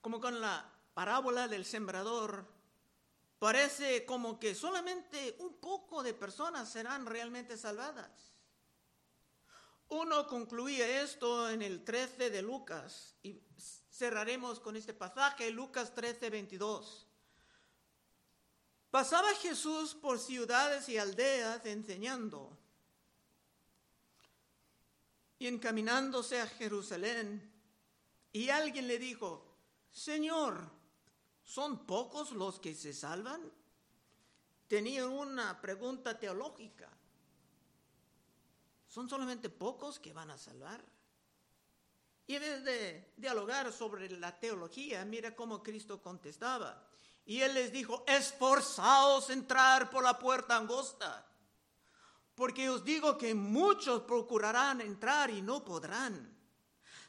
como 0.02 0.20
con 0.20 0.40
la 0.40 0.72
parábola 0.94 1.48
del 1.48 1.66
sembrador, 1.66 2.46
parece 3.40 4.06
como 4.06 4.40
que 4.40 4.54
solamente 4.54 5.36
un 5.40 5.56
poco 5.56 6.04
de 6.04 6.14
personas 6.14 6.70
serán 6.70 7.06
realmente 7.06 7.58
salvadas. 7.58 8.35
Uno 9.90 10.28
concluía 10.28 11.04
esto 11.04 11.50
en 11.50 11.62
el 11.62 11.84
13 11.84 12.30
de 12.30 12.42
Lucas 12.42 13.16
y 13.22 13.40
cerraremos 13.92 14.60
con 14.60 14.76
este 14.76 14.94
pasaje, 14.94 15.52
Lucas 15.52 15.94
13, 15.94 16.30
22. 16.30 17.08
Pasaba 18.90 19.34
Jesús 19.36 19.94
por 19.94 20.20
ciudades 20.20 20.90
y 20.90 20.98
aldeas 20.98 21.66
enseñando 21.66 22.58
y 25.38 25.48
encaminándose 25.48 26.40
a 26.40 26.48
Jerusalén. 26.48 27.52
Y 28.32 28.50
alguien 28.50 28.88
le 28.88 28.98
dijo, 28.98 29.46
Señor, 29.92 30.70
¿son 31.44 31.86
pocos 31.86 32.32
los 32.32 32.60
que 32.60 32.74
se 32.74 32.94
salvan? 32.94 33.52
Tenía 34.68 35.08
una 35.08 35.62
pregunta 35.62 36.18
teológica. 36.18 36.90
¿Son 38.96 39.10
solamente 39.10 39.50
pocos 39.50 40.00
que 40.00 40.14
van 40.14 40.32
a 40.32 40.38
salvar? 40.38 40.82
Y 42.28 42.36
en 42.36 42.42
vez 42.42 42.64
de 42.64 43.14
dialogar 43.18 43.74
sobre 43.74 44.10
la 44.10 44.40
teología, 44.40 45.04
mira 45.04 45.36
cómo 45.36 45.62
Cristo 45.62 46.02
contestaba. 46.02 46.82
Y 47.26 47.42
él 47.42 47.56
les 47.56 47.74
dijo, 47.74 48.06
esforzaos 48.08 49.30
entrar 49.32 49.90
por 49.90 50.02
la 50.02 50.18
puerta 50.18 50.56
angosta, 50.56 51.28
porque 52.36 52.70
os 52.70 52.86
digo 52.86 53.18
que 53.18 53.36
muchos 53.36 54.04
procurarán 54.04 54.80
entrar 54.80 55.30
y 55.30 55.42
no 55.42 55.66
podrán. 55.66 56.34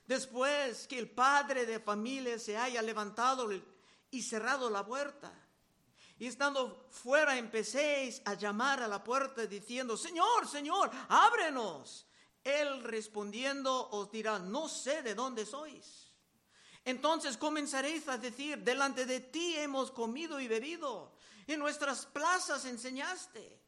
Después 0.09 0.89
que 0.89 0.99
el 0.99 1.09
padre 1.09 1.67
de 1.67 1.79
familia 1.79 2.37
se 2.41 2.57
haya 2.57 2.83
levantado 2.83 3.49
y 4.11 4.23
cerrado 4.23 4.71
la 4.71 4.85
puerta, 4.85 5.33
y 6.19 6.27
estando 6.27 6.87
fuera 6.91 7.37
empecéis 7.37 8.23
a 8.25 8.35
llamar 8.35 8.83
a 8.83 8.89
la 8.89 9.05
puerta 9.05 9.47
diciendo, 9.47 9.97
Señor, 9.97 10.49
Señor, 10.49 10.91
ábrenos. 11.09 12.07
Él 12.43 12.83
respondiendo 12.85 13.91
os 13.91 14.11
dirá, 14.11 14.39
no 14.39 14.69
sé 14.69 15.03
de 15.03 15.15
dónde 15.15 15.45
sois. 15.45 16.13
Entonces 16.85 17.37
comenzaréis 17.37 18.07
a 18.09 18.17
decir, 18.17 18.63
delante 18.63 19.05
de 19.05 19.21
ti 19.21 19.57
hemos 19.57 19.91
comido 19.91 20.39
y 20.39 20.47
bebido, 20.47 21.13
en 21.47 21.59
nuestras 21.59 22.07
plazas 22.07 22.65
enseñaste. 22.65 23.61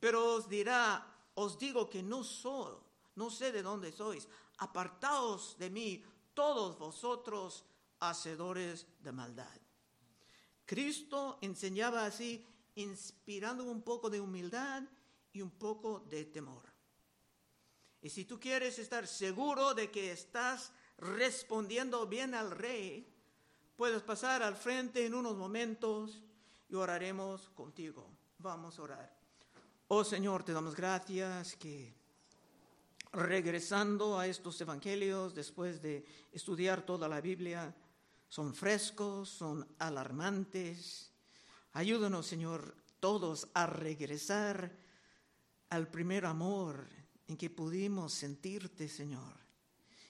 Pero 0.00 0.34
os 0.34 0.48
dirá, 0.48 1.06
os 1.34 1.58
digo 1.58 1.88
que 1.88 2.02
no 2.02 2.24
soy, 2.24 2.74
no 3.14 3.30
sé 3.30 3.52
de 3.52 3.62
dónde 3.62 3.92
sois. 3.92 4.26
Apartaos 4.58 5.56
de 5.58 5.70
mí, 5.70 6.02
todos 6.34 6.78
vosotros, 6.78 7.64
hacedores 8.00 8.86
de 9.00 9.12
maldad. 9.12 9.65
Cristo 10.66 11.38
enseñaba 11.40 12.04
así, 12.04 12.44
inspirando 12.74 13.64
un 13.64 13.82
poco 13.82 14.10
de 14.10 14.20
humildad 14.20 14.82
y 15.32 15.40
un 15.40 15.50
poco 15.50 16.00
de 16.00 16.24
temor. 16.26 16.64
Y 18.02 18.10
si 18.10 18.24
tú 18.24 18.38
quieres 18.38 18.78
estar 18.78 19.06
seguro 19.06 19.74
de 19.74 19.90
que 19.90 20.12
estás 20.12 20.72
respondiendo 20.98 22.06
bien 22.06 22.34
al 22.34 22.50
rey, 22.50 23.06
puedes 23.76 24.02
pasar 24.02 24.42
al 24.42 24.56
frente 24.56 25.06
en 25.06 25.14
unos 25.14 25.36
momentos 25.36 26.22
y 26.68 26.74
oraremos 26.74 27.48
contigo. 27.50 28.06
Vamos 28.38 28.78
a 28.78 28.82
orar. 28.82 29.16
Oh 29.88 30.04
Señor, 30.04 30.42
te 30.42 30.52
damos 30.52 30.74
gracias 30.74 31.54
que 31.56 31.94
regresando 33.12 34.18
a 34.18 34.26
estos 34.26 34.60
evangelios 34.60 35.34
después 35.34 35.80
de 35.80 36.04
estudiar 36.32 36.84
toda 36.84 37.08
la 37.08 37.20
Biblia, 37.20 37.74
son 38.28 38.54
frescos, 38.54 39.28
son 39.28 39.66
alarmantes. 39.78 41.12
Ayúdanos, 41.72 42.26
Señor, 42.26 42.76
todos 43.00 43.48
a 43.54 43.66
regresar 43.66 44.76
al 45.70 45.88
primer 45.88 46.26
amor 46.26 46.88
en 47.26 47.36
que 47.36 47.50
pudimos 47.50 48.12
sentirte, 48.12 48.88
Señor, 48.88 49.34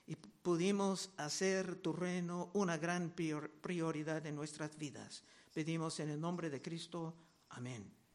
y 0.07 0.15
pudimos 0.17 1.11
hacer 1.17 1.77
tu 1.77 1.93
reino 1.93 2.51
una 2.55 2.77
gran 2.77 3.11
prioridad 3.61 4.25
en 4.27 4.37
nuestras 4.37 4.77
vidas. 4.77 5.25
Pedimos 5.53 5.99
en 6.01 6.11
el 6.11 6.21
nombre 6.21 6.51
de 6.51 6.63
Cristo. 6.63 7.17
Amén. 7.49 8.06